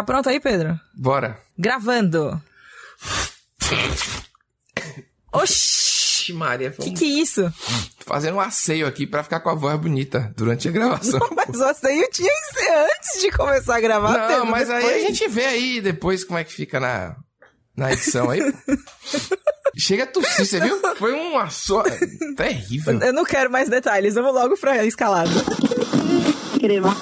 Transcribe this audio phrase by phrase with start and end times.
[0.00, 0.80] Tá pronto aí, Pedro?
[0.94, 1.38] Bora.
[1.58, 2.40] Gravando.
[5.30, 6.32] Oxi!
[6.32, 7.52] Maria, Que que é isso?
[8.06, 11.20] fazendo um asseio aqui pra ficar com a voz bonita durante a gravação.
[11.36, 14.12] Mas o asseio tinha que ser antes de começar a gravar.
[14.16, 15.04] Não, Pedro, mas aí depois.
[15.04, 17.16] a gente vê aí depois como é que fica na,
[17.76, 18.40] na edição aí.
[19.76, 20.80] Chega a tossir, você viu?
[20.96, 21.82] Foi uma só.
[22.36, 22.98] Terrível.
[23.00, 25.30] Eu não quero mais detalhes, vamos logo pra escalada.
[26.58, 26.96] crema,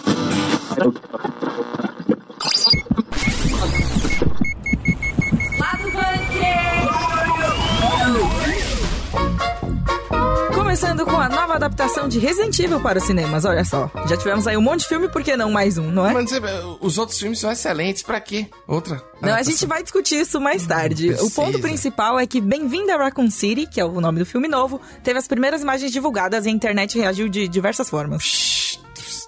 [10.68, 13.90] Começando com a nova adaptação de Resident Evil para os cinemas, olha só.
[14.06, 16.12] Já tivemos aí um monte de filme, por que não mais um, não é?
[16.12, 16.38] Mano, você-
[16.82, 18.48] os outros filmes são excelentes, pra quê?
[18.66, 19.02] Outra.
[19.22, 21.14] Não, a gente vai discutir isso mais tarde.
[21.22, 24.46] O ponto principal é que Bem-vindo a Raccoon City, que é o nome do filme
[24.46, 28.22] novo, teve as primeiras imagens divulgadas e a internet reagiu de diversas formas.
[28.22, 28.78] Shhh,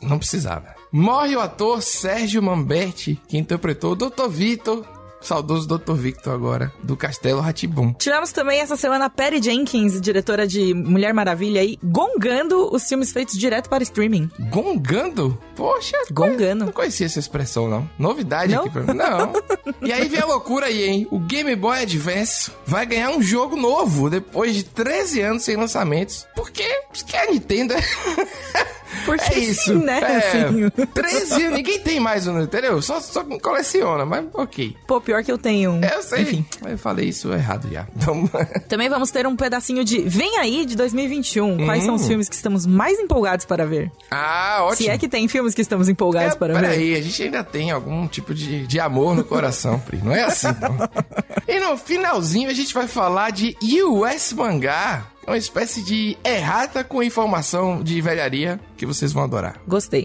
[0.02, 0.75] Não precisava.
[0.93, 4.29] Morre o ator Sérgio Mamberti, que interpretou o Dr.
[4.29, 4.85] Vitor,
[5.20, 5.95] saudoso Dr.
[5.95, 7.93] Victor agora, do Castelo Ratibum.
[7.95, 13.13] Tivemos também essa semana a Patty Jenkins, diretora de Mulher Maravilha, aí, gongando os filmes
[13.13, 14.30] feitos direto para streaming.
[14.51, 15.38] Gongando?
[15.57, 16.65] Poxa, Gongando.
[16.66, 17.88] não conhecia essa expressão, não.
[17.98, 18.63] Novidade Não?
[18.63, 18.95] aqui pra mim.
[18.95, 19.32] Não.
[19.82, 21.09] e aí vem a loucura aí, hein?
[21.10, 26.26] O Game Boy Advance vai ganhar um jogo novo depois de 13 anos sem lançamentos.
[26.35, 26.68] Por quê?
[26.93, 27.80] Porque a Nintendo é...
[29.05, 29.63] Porque É isso.
[29.65, 30.01] sim, né?
[30.01, 30.71] É, Assim.
[30.93, 32.80] 13 anos, ninguém tem mais um, entendeu?
[32.83, 34.77] Só, só coleciona, mas ok.
[34.87, 35.73] Pô, pior que eu tenho.
[35.73, 35.80] um.
[35.85, 36.23] Eu sei.
[36.23, 36.45] Enfim.
[36.66, 37.87] Eu falei isso errado já.
[37.97, 38.29] Então,
[38.69, 41.65] Também vamos ter um pedacinho de Vem aí de 2021.
[41.65, 41.87] Quais Hum.
[41.87, 43.91] são os filmes que estamos mais empolgados para ver?
[44.10, 44.77] ah, ótimo.
[44.77, 46.60] Se é que tem filmes que estamos empolgados É, para ver.
[46.60, 49.99] peraí, a gente ainda tem algum tipo de, de amor no coração, Pri.
[49.99, 50.88] Não é assim, não.
[51.49, 55.04] e no finalzinho a gente vai falar de US Mangá.
[55.26, 59.60] Uma espécie de errata com informação de velharia que vocês vão adorar.
[59.66, 60.04] Gostei.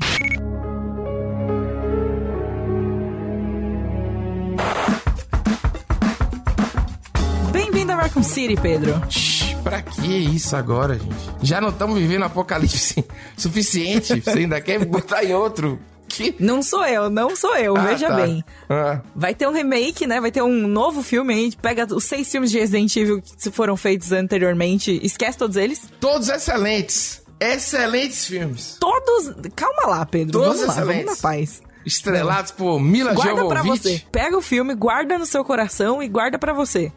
[7.51, 9.01] Bem-vindo a Raccoon City, Pedro.
[9.09, 11.15] Shhh, pra que isso agora, gente?
[11.41, 13.03] Já não estamos vivendo apocalipse
[13.37, 14.21] suficiente.
[14.21, 15.79] Você ainda quer botar em outro?
[16.07, 16.35] Que?
[16.39, 18.15] Não sou eu, não sou eu, Ah, veja tá.
[18.15, 18.43] bem.
[18.69, 20.21] Ah, Vai ter um remake, né?
[20.21, 21.51] Vai ter um novo filme aí.
[21.61, 24.99] Pega os seis filmes de Resident Evil que foram feitos anteriormente.
[25.03, 25.81] Esquece todos eles.
[25.99, 27.21] todos excelentes.
[27.39, 28.77] Excelentes filmes.
[28.79, 29.33] Todos.
[29.55, 30.39] Calma lá, Pedro.
[30.39, 31.21] Todos vamos lá, vamos excelentes.
[31.21, 31.61] na paz.
[31.85, 33.83] Estrelados por Mila Guarda pra Jovovich.
[33.83, 34.01] você.
[34.11, 36.91] Pega o filme, guarda no seu coração e guarda pra você.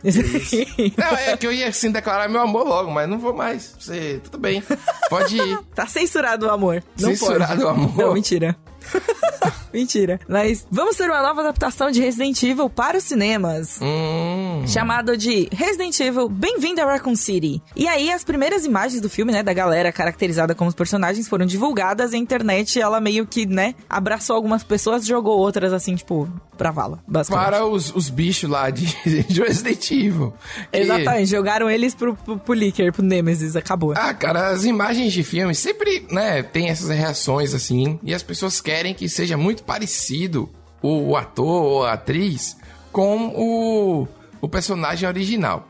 [0.97, 3.75] Não, é que eu ia assim declarar meu amor logo, mas não vou mais.
[3.79, 4.63] Você, tudo bem.
[5.11, 5.59] Pode ir.
[5.75, 6.83] tá censurado o amor.
[6.99, 7.65] Não Censurado pode.
[7.65, 7.97] o amor?
[7.97, 8.57] Não, mentira.
[9.73, 10.21] mentira.
[10.29, 13.79] Mas vamos ter uma nova adaptação de Resident Evil para os cinemas.
[13.83, 14.65] Hum.
[14.67, 17.63] Chamado de Resident Evil Bem-vindo a Raccoon City.
[17.77, 21.47] E aí, as primeiras imagens do filme, né, da galera caracterizada como os personagens foram
[21.47, 26.29] divulgadas e a internet, ela meio que, né, abraçou algumas pessoas jogou outras, assim, tipo,
[26.57, 27.45] pra vala, basicamente.
[27.51, 28.87] Para os, os bichos lá de,
[29.29, 30.33] de Resident Evil.
[30.73, 33.95] Que- Exatamente, jogaram eles pro, pro, pro Licker, pro Nemesis, acabou.
[33.97, 38.61] Ah, cara, as imagens de filme sempre, né, tem essas reações assim, e as pessoas
[38.61, 40.49] querem que seja muito parecido
[40.83, 42.57] o, o ator ou a atriz
[42.93, 44.09] com o,
[44.41, 45.69] o personagem original.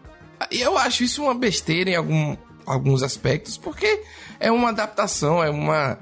[0.50, 4.02] E eu acho isso uma besteira em algum, alguns aspectos, porque
[4.38, 5.98] é uma adaptação, é uma,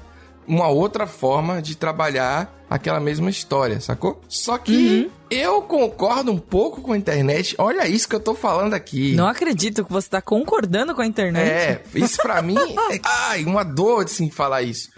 [0.47, 4.21] uma outra forma de trabalhar aquela mesma história, sacou?
[4.29, 7.55] Só que eu concordo um pouco com a internet.
[7.59, 9.15] Olha isso que eu tô falando aqui.
[9.15, 11.49] Não acredito que você tá concordando com a internet.
[11.49, 12.57] É, isso pra mim
[12.91, 14.91] é ai, uma dor assim falar isso.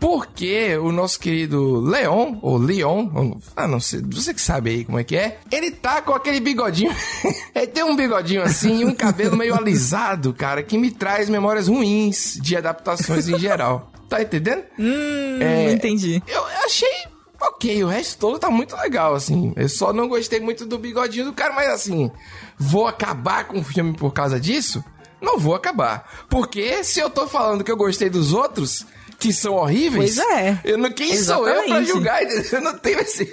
[0.00, 4.84] Porque o nosso querido Leon, ou Leon, ou- ah, não sei, você que sabe aí
[4.84, 6.90] como é que é, ele tá com aquele bigodinho.
[7.54, 11.68] ele tem um bigodinho assim e um cabelo meio alisado, cara, que me traz memórias
[11.68, 13.92] ruins de adaptações em geral.
[14.08, 14.62] Tá entendendo?
[14.78, 15.70] Hum, É.
[15.72, 16.22] entendi.
[16.26, 16.88] Eu achei
[17.40, 19.52] ok, o resto todo tá muito legal, assim.
[19.56, 22.10] Eu só não gostei muito do bigodinho do cara, mas assim,
[22.58, 24.82] vou acabar com o filme por causa disso?
[25.22, 26.26] Não vou acabar.
[26.28, 28.84] Porque se eu tô falando que eu gostei dos outros,
[29.20, 30.16] que são horríveis.
[30.16, 30.58] Pois é.
[30.64, 31.88] Eu não, quem sou eu pra Exatamente.
[31.88, 32.22] julgar?
[32.52, 33.26] Eu não tenho esse.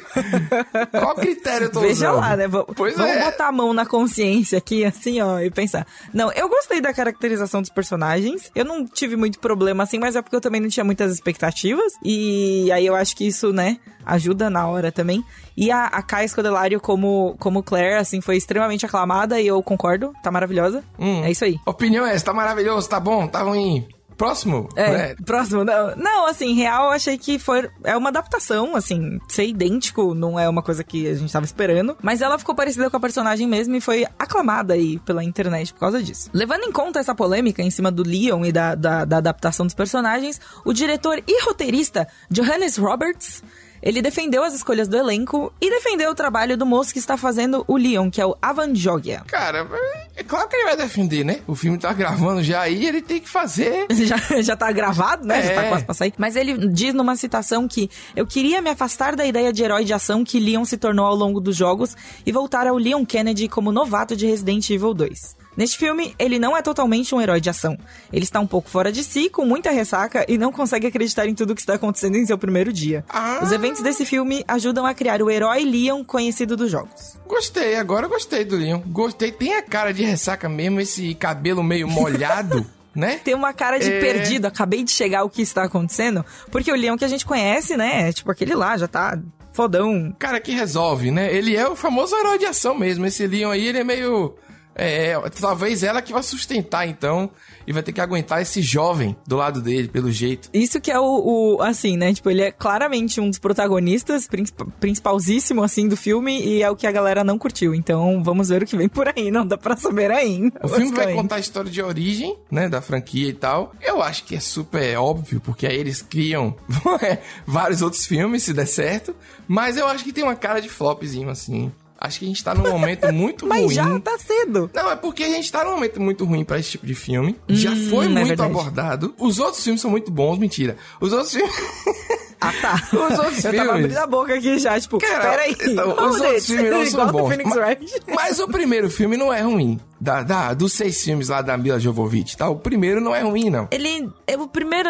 [0.92, 2.22] Qual critério eu tô Veja usando?
[2.22, 2.48] lá, né?
[2.48, 3.24] V- Pois Vamos é.
[3.24, 5.88] botar a mão na consciência aqui, assim, ó, e pensar.
[6.14, 8.52] Não, eu gostei da caracterização dos personagens.
[8.54, 11.94] Eu não tive muito problema, assim, mas é porque eu também não tinha muitas expectativas.
[12.04, 15.24] E aí eu acho que isso, né, ajuda na hora também.
[15.56, 20.14] E a, a Kai Scodelario como, como Claire, assim, foi extremamente aclamada e eu concordo.
[20.22, 20.84] Tá maravilhosa.
[21.00, 21.24] Hum.
[21.24, 21.56] É isso aí.
[21.66, 23.88] Opinião é essa, tá maravilhoso, tá bom, tá ruim.
[24.18, 24.68] Próximo?
[24.76, 25.16] É, né?
[25.26, 25.64] próximo.
[25.64, 27.70] Não, não, assim, real, eu achei que foi.
[27.84, 31.96] É uma adaptação, assim, ser idêntico não é uma coisa que a gente tava esperando.
[32.02, 35.80] Mas ela ficou parecida com a personagem mesmo e foi aclamada aí pela internet por
[35.80, 36.30] causa disso.
[36.34, 39.76] Levando em conta essa polêmica em cima do Leon e da, da, da adaptação dos
[39.76, 43.44] personagens, o diretor e roteirista Johannes Roberts.
[43.82, 47.64] Ele defendeu as escolhas do elenco e defendeu o trabalho do moço que está fazendo
[47.68, 49.24] o Leon, que é o Avan Jogia.
[49.28, 49.68] Cara,
[50.16, 51.42] é claro que ele vai defender, né?
[51.48, 53.86] O filme tá gravando já aí, ele tem que fazer.
[54.08, 55.42] Já, já tá gravado, né?
[55.42, 55.70] Já tá É.
[55.70, 56.14] quase pra sair.
[56.18, 59.94] Mas ele diz numa citação que eu queria me afastar da ideia de herói de
[59.94, 61.96] ação que Leon se tornou ao longo dos jogos
[62.26, 65.37] e voltar ao Leon Kennedy como novato de Resident Evil 2.
[65.58, 67.76] Neste filme, ele não é totalmente um herói de ação.
[68.14, 71.34] Ele está um pouco fora de si, com muita ressaca e não consegue acreditar em
[71.34, 73.04] tudo que está acontecendo em seu primeiro dia.
[73.10, 73.40] Ah.
[73.42, 77.18] Os eventos desse filme ajudam a criar o herói Leon conhecido dos jogos.
[77.28, 78.80] Gostei, agora gostei do Leon.
[78.86, 82.64] Gostei, tem a cara de ressaca mesmo, esse cabelo meio molhado,
[82.94, 83.20] né?
[83.24, 84.00] Tem uma cara de É.
[84.00, 87.76] perdido, acabei de chegar o que está acontecendo, porque o Leon que a gente conhece,
[87.76, 89.18] né, é tipo aquele lá, já tá
[89.54, 90.16] fodão.
[90.20, 91.34] Cara que resolve, né?
[91.34, 93.08] Ele é o famoso herói de ação mesmo.
[93.08, 94.36] Esse Leon aí, ele é meio.
[94.80, 97.32] É, talvez ela que vai sustentar, então,
[97.66, 100.50] e vai ter que aguentar esse jovem do lado dele, pelo jeito.
[100.54, 102.14] Isso que é o, o, assim, né?
[102.14, 106.76] Tipo, ele é claramente um dos protagonistas, princip- principalzíssimo, assim, do filme, e é o
[106.76, 107.74] que a galera não curtiu.
[107.74, 110.60] Então, vamos ver o que vem por aí, não dá pra saber ainda.
[110.64, 111.16] O filme vai basicamente.
[111.16, 113.74] contar a história de origem, né, da franquia e tal.
[113.82, 116.56] Eu acho que é super óbvio, porque aí eles criam
[117.46, 119.16] vários outros filmes, se der certo.
[119.48, 121.72] Mas eu acho que tem uma cara de flopzinho, assim.
[122.00, 123.74] Acho que a gente tá num momento muito Mas ruim.
[123.74, 124.70] já tá cedo.
[124.74, 127.36] Não, é porque a gente tá num momento muito ruim pra esse tipo de filme.
[127.50, 128.50] Já foi é muito verdade.
[128.52, 129.16] abordado.
[129.18, 130.78] Os outros filmes são muito bons, mentira.
[131.02, 131.54] Os outros filmes.
[132.40, 132.76] Ah, tá.
[132.94, 133.70] Os outros Eu tava filmes.
[133.86, 135.58] abrindo a boca aqui já, tipo, Cara, peraí.
[135.60, 137.30] então, os outros filmes não são bons.
[137.30, 137.94] Phoenix Ma- Wright.
[138.14, 139.80] Mas o primeiro filme não é ruim.
[140.00, 142.48] Da, da- dos seis filmes lá da Mila Jovovich, tá?
[142.48, 143.68] O primeiro não é ruim, não.
[143.72, 144.08] Ele.
[144.28, 144.90] é O primeiro.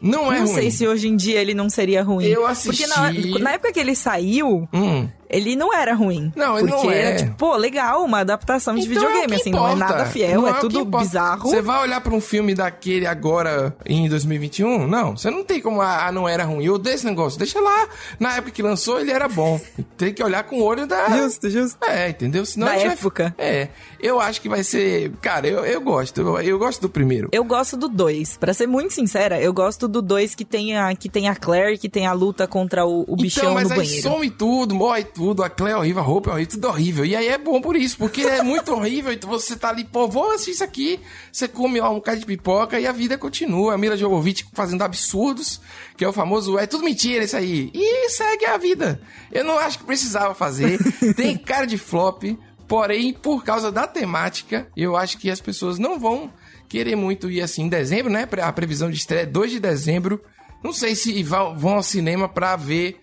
[0.00, 0.54] Não é não ruim.
[0.54, 2.24] sei se hoje em dia ele não seria ruim.
[2.26, 5.08] Eu assisti- Porque na, na época que ele saiu, Hum.
[5.28, 6.32] ele não era ruim.
[6.36, 7.14] Não, ele porque não era é.
[7.16, 9.92] tipo, pô, legal, uma adaptação de Então é videogame, que assim, não é importa.
[9.94, 11.04] nada fiel, Não é, que tudo importa.
[11.06, 11.42] bizarro.
[11.50, 14.86] Você vai olhar pra um filme daquele agora em 2021?
[14.86, 16.64] Não, você não tem como, ah, não era ruim.
[16.64, 17.38] Eu odeio esse negócio.
[17.38, 17.88] Deixa lá.
[18.20, 19.60] Na época que lançou, ele era bom.
[19.96, 21.08] Tem que olhar com o olho da.
[21.18, 21.84] Justo, justo.
[21.84, 22.44] É, entendeu?
[22.46, 23.34] Senão Da vai- época.
[23.36, 23.68] É.
[24.00, 25.10] Eu acho que vai ser.
[25.20, 26.20] Cara, eu, eu gosto.
[26.20, 27.28] Eu, eu gosto do primeiro.
[27.32, 28.36] Eu gosto do 2.
[28.36, 31.78] Pra ser muito sincera, eu gosto do 2 que tem a, que tem a Claire,
[31.78, 34.02] que tem a luta contra o, o bichão então, mas no aí banheiro.
[34.02, 37.04] some tudo, morre tudo, a Clé é horrível, a roupa é horrível, tudo horrível.
[37.04, 40.06] E aí é bom por isso, porque é muito horrível, então você tá ali, pô,
[40.06, 41.00] vou assistir isso aqui,
[41.32, 43.74] você come lá um bocado de pipoca e a vida continua.
[43.74, 45.60] A Mila Jovovich fazendo absurdos,
[45.96, 47.70] que é o famoso, é tudo mentira isso aí.
[47.74, 49.00] E segue a vida.
[49.32, 50.78] Eu não acho que precisava fazer,
[51.16, 52.24] tem cara de flop,
[52.66, 56.30] porém, por causa da temática, eu acho que as pessoas não vão
[56.68, 58.28] querer muito ir assim em dezembro, né?
[58.42, 60.22] A previsão de estreia é 2 de dezembro.
[60.62, 63.00] Não sei se vão, ao cinema pra ver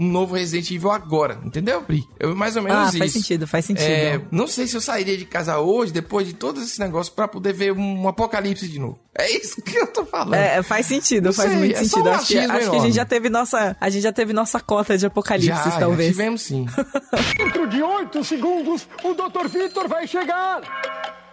[0.00, 2.04] um novo Resident Evil agora, entendeu, Pri?
[2.20, 2.98] Eu mais ou menos Ah, isso.
[2.98, 3.84] faz sentido, faz sentido.
[3.88, 7.26] É, não sei se eu sairia de casa hoje, depois de todos esses negócios, pra
[7.26, 9.00] poder ver um apocalipse de novo.
[9.18, 10.34] É isso que eu tô falando.
[10.34, 12.08] É, faz sentido, Não faz sei, muito é só sentido.
[12.08, 14.60] um acho que, acho que a gente já teve nossa, a gente já teve nossa
[14.60, 16.10] cota de apocalipse, já, já talvez.
[16.10, 16.64] tivemos sim.
[17.36, 19.48] Dentro de oito segundos, o Dr.
[19.48, 20.60] Victor vai chegar.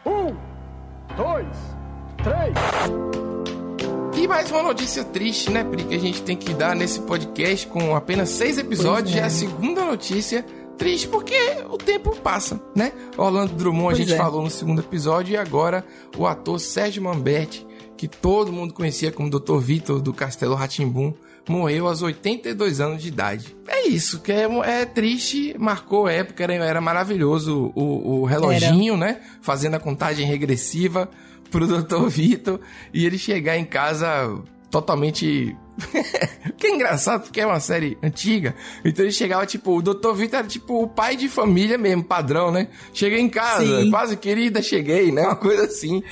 [0.03, 0.35] Um,
[1.15, 1.45] dois,
[2.25, 2.55] três.
[4.17, 7.67] E mais uma notícia triste, né, Pri, que a gente tem que dar nesse podcast
[7.67, 9.11] com apenas seis episódios.
[9.11, 9.17] É.
[9.17, 10.43] Já é a segunda notícia
[10.75, 11.37] triste, porque
[11.69, 12.91] o tempo passa, né?
[13.15, 14.17] Orlando Drummond, a Pois gente é.
[14.17, 15.85] falou no segundo episódio, e agora
[16.17, 19.59] o ator Sérgio Mamberti, que todo mundo conhecia como Dr.
[19.59, 21.13] Vitor do Castelo Ratimbum,
[21.47, 23.55] morreu aos 82 anos de idade.
[23.67, 29.21] É isso, que é, é triste, marcou época, era, era maravilhoso o, o reloginho, né?
[29.41, 31.07] Fazendo a contagem regressiva
[31.55, 32.07] pro Dr.
[32.09, 32.59] Vitor
[32.93, 34.37] e ele chegar em casa
[34.69, 35.55] totalmente.
[36.57, 38.55] que é engraçado, porque é uma série antiga.
[38.83, 40.13] Então ele chegava, tipo, o Dr.
[40.13, 42.67] Vitor era tipo o pai de família mesmo, padrão, né?
[42.93, 43.89] Cheguei em casa, Sim.
[43.89, 45.23] quase querida, cheguei, né?
[45.23, 46.03] Uma coisa assim.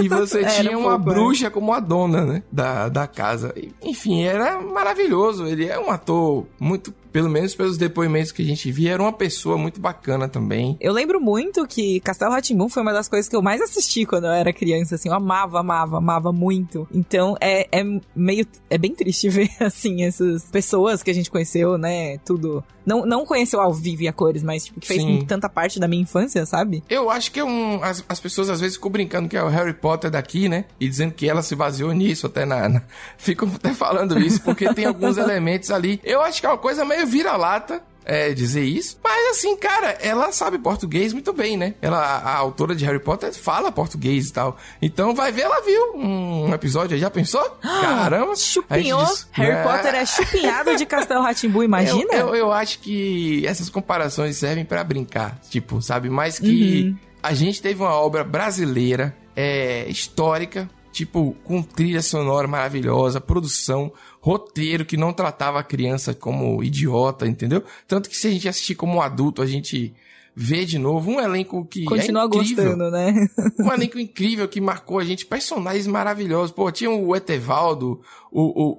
[0.00, 1.14] E você tinha um uma pouco, é.
[1.14, 2.42] bruxa como a dona, né?
[2.50, 3.54] Da, da casa.
[3.82, 5.46] Enfim, era maravilhoso.
[5.46, 6.94] Ele é um ator muito.
[7.18, 10.76] Pelo menos pelos depoimentos que a gente via, era uma pessoa muito bacana também.
[10.80, 14.26] Eu lembro muito que Castelo Ratimbum foi uma das coisas que eu mais assisti quando
[14.26, 16.86] eu era criança, assim, eu amava, amava, amava muito.
[16.94, 17.82] Então é, é
[18.14, 18.46] meio.
[18.70, 22.18] É bem triste ver, assim, essas pessoas que a gente conheceu, né?
[22.18, 22.62] Tudo.
[22.86, 25.22] Não, não conheceu ao vivo e a cores, mas tipo, que fez Sim.
[25.26, 26.82] tanta parte da minha infância, sabe?
[26.88, 27.82] Eu acho que é um.
[27.82, 30.64] As, as pessoas às vezes ficam brincando que é o Harry Potter daqui, né?
[30.80, 32.68] E dizendo que ela se baseou nisso, até na.
[32.68, 32.82] na
[33.18, 36.00] ficam até falando isso, porque tem alguns elementos ali.
[36.04, 37.82] Eu acho que é uma coisa meio vira-lata.
[38.10, 38.98] É, dizer isso.
[39.04, 41.74] Mas assim, cara, ela sabe português muito bem, né?
[41.82, 44.56] Ela, a, a autora de Harry Potter fala português e tal.
[44.80, 47.42] Então vai ver, ela viu um episódio aí, já pensou?
[47.60, 48.34] Caramba!
[48.34, 49.04] Chupinhou.
[49.04, 49.62] Diz- Harry né?
[49.62, 52.14] Potter é chupinhado de Castelo Ratimbum, imagina?
[52.14, 56.08] Eu, eu, eu acho que essas comparações servem pra brincar, tipo, sabe?
[56.08, 56.96] Mais que Uhum.
[57.22, 64.84] a gente teve uma obra brasileira, é, histórica, tipo, com trilha sonora maravilhosa, produção, roteiro
[64.84, 67.62] que não tratava a criança como idiota, entendeu?
[67.86, 69.94] Tanto que se a gente assistir como adulto, a gente
[70.40, 72.64] vê de novo um elenco que Continua é incrível.
[72.64, 73.28] gostando, né?
[73.58, 76.52] Um elenco incrível que marcou a gente, personagens maravilhosos.
[76.52, 78.74] Pô, tinha o Etevaldo, o, o,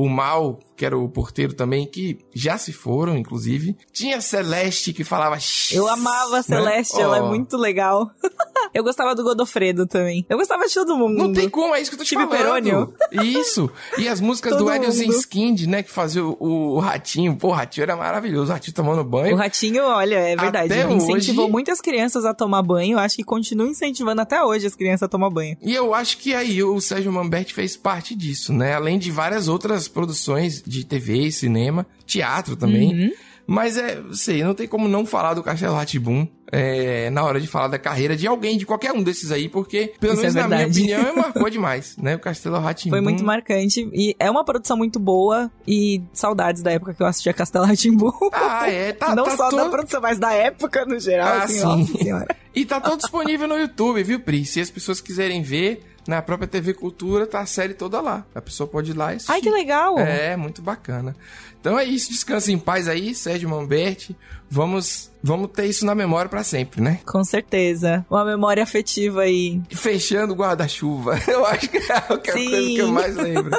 [0.00, 3.76] o, o Mal, que era o porteiro também, que já se foram, inclusive.
[3.92, 5.36] Tinha Celeste, que falava...
[5.72, 7.28] Eu amava a Celeste, ela é Oh.
[7.28, 8.10] muito legal.
[8.72, 10.26] Eu gostava do Godofredo também.
[10.28, 11.16] Eu gostava de todo mundo.
[11.16, 12.42] Não tem como, é isso que eu tô te Time falando.
[12.42, 12.92] Perônio.
[13.12, 13.70] Isso.
[13.96, 14.90] E as músicas do mundo.
[14.90, 16.36] Zinskind, né, que fazia o,
[16.74, 17.36] o, Ratinho.
[17.36, 18.50] Pô, o Ratinho era maravilhoso.
[18.50, 19.36] O Ratinho tomando banho.
[19.36, 20.72] O Ratinho, olha, é verdade.
[20.72, 22.98] Até incentivou hoje- muitas crianças a tomar banho.
[22.98, 25.56] Acho que continua incentivando até hoje as crianças a tomar banho.
[25.62, 28.74] E eu acho que aí o Sérgio Mamberti fez parte disso, né?
[28.74, 32.94] Além de várias outras produções de TV, cinema, teatro também.
[32.94, 33.12] Uhum.
[33.46, 37.46] Mas é, sei, não tem como não falar do Castelo Ratibum é, na hora de
[37.46, 40.40] falar da carreira de alguém, de qualquer um desses aí, porque, pelo Isso menos é
[40.40, 42.14] na minha opinião, é marcou demais, né?
[42.14, 42.96] O Castelo Ratibum.
[42.96, 43.88] Foi muito marcante.
[43.92, 45.50] E é uma produção muito boa.
[45.66, 48.12] E saudades da época que eu assistia Castelo Rá-Tim-Bum.
[48.32, 51.26] Ah, é, tá, Não tá só da produção, mas da época no geral.
[51.26, 52.10] Ah, assim, sim.
[52.54, 54.44] E tá todo disponível no YouTube, viu, Pri?
[54.44, 58.24] Se as pessoas quiserem ver, na própria TV Cultura tá a série toda lá.
[58.34, 59.32] A pessoa pode ir lá e assistir.
[59.32, 59.98] Ai, que legal.
[59.98, 61.16] É, muito bacana.
[61.60, 64.14] Então é isso, descansa em paz aí, Sérgio Mamberti.
[64.50, 67.00] Vamos, vamos ter isso na memória pra sempre, né?
[67.06, 68.04] Com certeza.
[68.10, 69.62] Uma memória afetiva aí.
[69.70, 71.18] Fechando o guarda-chuva.
[71.26, 72.74] Eu acho que é a coisa Sim.
[72.74, 73.50] que eu mais lembro.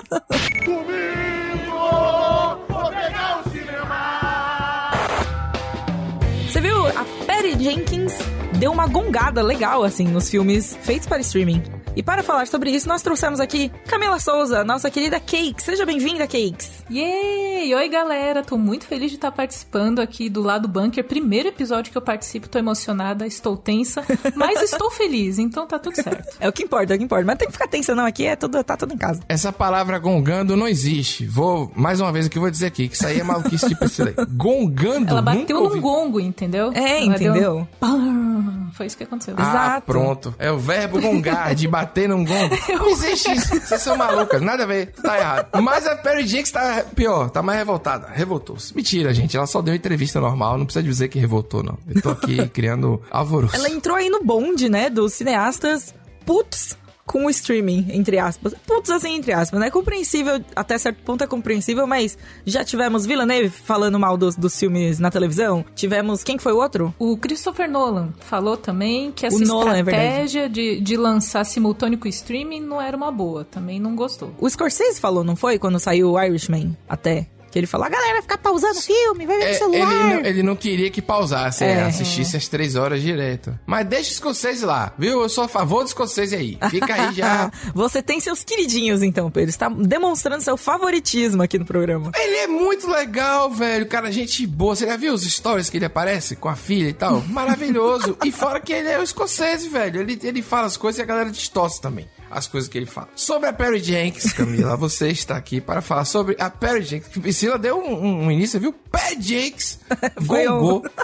[6.47, 6.85] Você viu?
[6.87, 8.13] A Patty Jenkins
[8.59, 11.61] deu uma gongada legal, assim, nos filmes feitos para streaming.
[11.95, 15.63] E para falar sobre isso, nós trouxemos aqui Camila Souza, nossa querida Cakes.
[15.63, 16.83] Seja bem-vinda, Cakes.
[16.91, 17.73] Yay!
[17.73, 18.43] Oi, galera!
[18.43, 21.05] Tô muito feliz de estar participando aqui do Lado Bunker.
[21.05, 24.03] Primeiro episódio que eu participo, tô emocionada, estou tensa,
[24.35, 26.35] mas estou feliz, então tá tudo certo.
[26.41, 27.23] É o que importa, é o que importa.
[27.23, 29.21] Mas tem que ficar tensa não, aqui é tudo, tá tudo em casa.
[29.29, 31.25] Essa palavra gongando não existe.
[31.25, 33.75] Vou, mais uma vez aqui, eu vou dizer aqui, que isso aí é maluquice de
[33.75, 34.15] PC.
[34.35, 35.11] Gongando?
[35.11, 35.79] Ela bateu num ouvi.
[35.79, 36.73] gongo, entendeu?
[36.73, 37.67] É, Ela um entendeu?
[37.79, 38.69] pam.
[38.73, 39.33] Foi isso que aconteceu.
[39.37, 39.85] Ah, Exato.
[39.85, 40.35] pronto.
[40.37, 42.55] É o verbo gongar, de bater num gongo.
[42.69, 43.59] Não existe isso.
[43.59, 44.41] Vocês são malucas.
[44.41, 44.87] Nada a ver.
[45.01, 45.61] Tá errado.
[45.61, 47.29] Mas a Perry Jenkins tá pior.
[47.29, 48.07] Tá mais revoltada.
[48.11, 48.75] Revoltou-se.
[48.75, 49.35] Mentira, gente.
[49.35, 50.57] Ela só deu entrevista normal.
[50.57, 51.77] Não precisa dizer que revoltou, não.
[51.87, 53.55] Eu tô aqui criando alvoroço.
[53.55, 55.93] Ela entrou aí no bonde, né, dos cineastas
[56.25, 56.75] putos
[57.05, 58.53] com o streaming, entre aspas.
[58.65, 59.69] Putos assim, entre aspas, né?
[59.69, 64.99] Compreensível, até certo ponto é compreensível, mas já tivemos Villeneuve falando mal dos, dos filmes
[64.99, 65.63] na televisão.
[65.75, 66.93] Tivemos, quem que foi o outro?
[66.97, 71.99] O Christopher Nolan falou também que essa O Nolan, é estratégia de, de lançar simultâneo
[71.99, 73.45] com o streaming não era uma boa.
[73.45, 74.33] Também não gostou.
[74.39, 75.59] O Scorsese falou, não foi?
[75.59, 77.27] Quando saiu o Irishman, até.
[77.55, 79.93] Que ele falou, a galera vai ficar pausando o filme, vai ver É, no celular.
[79.93, 81.81] ele, não, ele não queria que pausasse, é, É.
[81.83, 83.57] assistisse as três horas direto.
[83.65, 85.21] Mas deixa o Scorsese lá, viu?
[85.21, 86.57] Eu sou a favor do Scorsese aí.
[86.69, 87.49] Fica aí já.
[87.73, 89.49] Você tem seus queridinhos, então, Pedro.
[89.51, 92.11] Está demonstrando seu favoritismo aqui no programa.
[92.13, 93.85] Ele é muito legal, velho.
[93.85, 94.75] Cara, gente boa.
[94.75, 97.21] Você já viu os stories que ele aparece com a filha e tal?
[97.21, 98.17] Maravilhoso.
[98.25, 100.01] e fora que ele é o escocese, velho.
[100.01, 103.07] Ele, ele fala as coisas e a galera distorce também as coisas que ele fala.
[103.15, 107.09] Sobre a Perry Jenkins, Camila, você está aqui para falar sobre a Perry Jenkins.
[107.09, 108.73] Priscila deu um, um- início, viu?
[108.91, 109.79] Perry Jenkins
[110.25, 110.85] Foi gongou.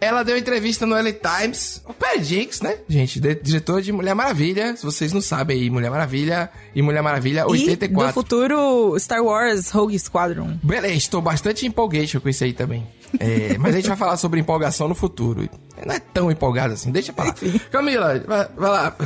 [0.00, 1.82] Ela deu entrevista no LA Times.
[1.86, 3.20] O Perry Jenkins, né, gente?
[3.20, 4.74] de- diretor de Mulher Maravilha.
[4.74, 8.14] Se vocês não sabem aí, Mulher Maravilha e Mulher Maravilha E do 84.
[8.14, 10.58] futuro Star Wars Rogue Squadron.
[10.62, 12.86] Beleza, estou bastante empolgado com isso aí também.
[13.18, 15.48] É, mas a gente vai falar sobre empolgação no futuro.
[15.84, 17.34] Não é tão empolgado assim, deixa pra lá.
[17.70, 18.96] Camila, vai, vai lá.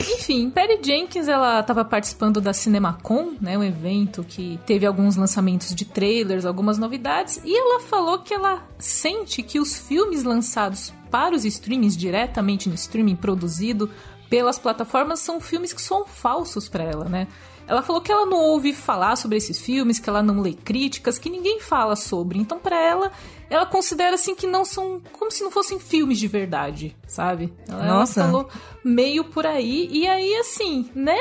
[0.00, 5.74] Enfim, Perry Jenkins, ela estava participando da CinemaCon, né, um evento que teve alguns lançamentos
[5.74, 11.34] de trailers, algumas novidades, e ela falou que ela sente que os filmes lançados para
[11.34, 13.90] os streamings, diretamente no streaming produzido
[14.28, 17.26] pelas plataformas, são filmes que são falsos para ela, né?
[17.70, 21.20] Ela falou que ela não ouve falar sobre esses filmes, que ela não lê críticas,
[21.20, 22.36] que ninguém fala sobre.
[22.36, 23.12] Então, para ela,
[23.48, 27.52] ela considera assim que não são como se não fossem filmes de verdade, sabe?
[27.68, 28.24] Ela, ela Nossa.
[28.24, 28.48] falou
[28.84, 29.88] meio por aí.
[29.88, 31.16] E aí, assim, né?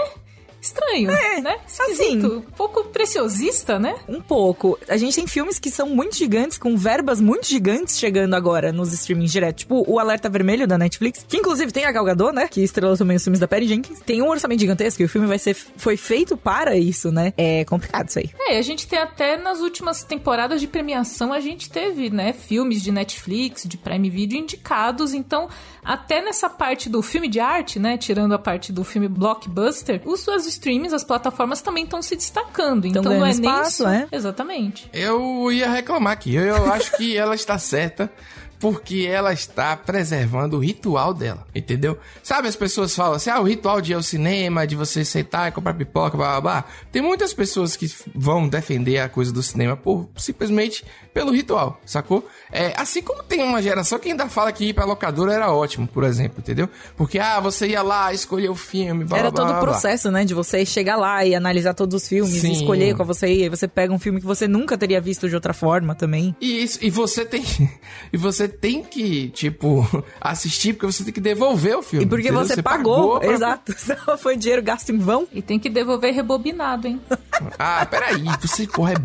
[0.61, 1.57] Estranho, É, né?
[1.67, 2.37] Esquisito.
[2.47, 3.95] Um pouco preciosista, né?
[4.07, 4.77] Um pouco.
[4.87, 8.91] A gente tem filmes que são muito gigantes, com verbas muito gigantes chegando agora nos
[8.93, 9.57] streamings direto.
[9.59, 12.47] Tipo, o Alerta Vermelho da Netflix, que inclusive tem a Gal Gadot, né?
[12.47, 13.99] Que estrelou também os filmes da Perry Jenkins.
[14.01, 17.33] Tem um orçamento gigantesco e o filme vai ser, foi feito para isso, né?
[17.37, 18.29] É complicado isso aí.
[18.39, 22.81] É, a gente tem até nas últimas temporadas de premiação, a gente teve, né, filmes
[22.81, 25.13] de Netflix, de Prime Video indicados.
[25.13, 25.47] Então,
[25.83, 30.19] até nessa parte do filme de arte, né, tirando a parte do filme blockbuster, os
[30.19, 32.85] seus streams, as plataformas também estão se destacando.
[32.85, 34.01] Então, não é espaço, nem é?
[34.01, 34.07] só...
[34.11, 34.89] Exatamente.
[34.93, 36.35] Eu ia reclamar aqui.
[36.35, 38.11] Eu, eu acho que ela está certa.
[38.59, 41.97] Porque ela está preservando o ritual dela, entendeu?
[42.21, 45.47] Sabe, as pessoas falam assim, ah, o ritual de ir ao cinema, de você sentar
[45.47, 46.65] e comprar pipoca, blá, blá, blá.
[46.91, 52.27] Tem muitas pessoas que vão defender a coisa do cinema por simplesmente pelo ritual, sacou?
[52.51, 55.87] É, assim como tem uma geração que ainda fala que ir pra locadora era ótimo,
[55.87, 56.69] por exemplo, entendeu?
[56.95, 59.71] Porque, ah, você ia lá, escolher o filme, blá, Era blá, todo blá, o blá.
[59.71, 60.25] processo, né?
[60.25, 62.49] De você chegar lá e analisar todos os filmes, Sim.
[62.49, 63.45] e escolher qual você ia.
[63.45, 66.35] E você pega um filme que você nunca teria visto de outra forma também.
[66.41, 67.43] E, isso, e você tem
[68.11, 69.87] e você tem que, tipo,
[70.19, 72.05] assistir porque você tem que devolver o filme.
[72.05, 72.45] E porque entendeu?
[72.45, 73.73] você, pagou, pra- exato.
[73.77, 75.27] Senão foi dinheiro gasto em vão.
[75.31, 77.01] E tem que devolver rebobinado, hein?
[77.57, 78.95] Ah, peraí, você, porra, é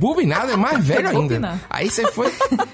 [0.52, 1.12] é mais velho ainda.
[1.20, 1.60] Rebobinado.
[1.70, 2.32] Aí você foi.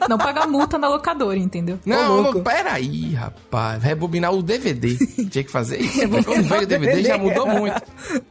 [0.08, 1.78] Não paga multa na locadora, entendeu?
[1.84, 2.38] Não, louco.
[2.38, 3.82] não, peraí, rapaz.
[3.82, 4.96] Rebobinar o DVD.
[5.26, 6.00] Tinha que fazer isso.
[6.24, 7.82] Quando veio o DVD já mudou muito.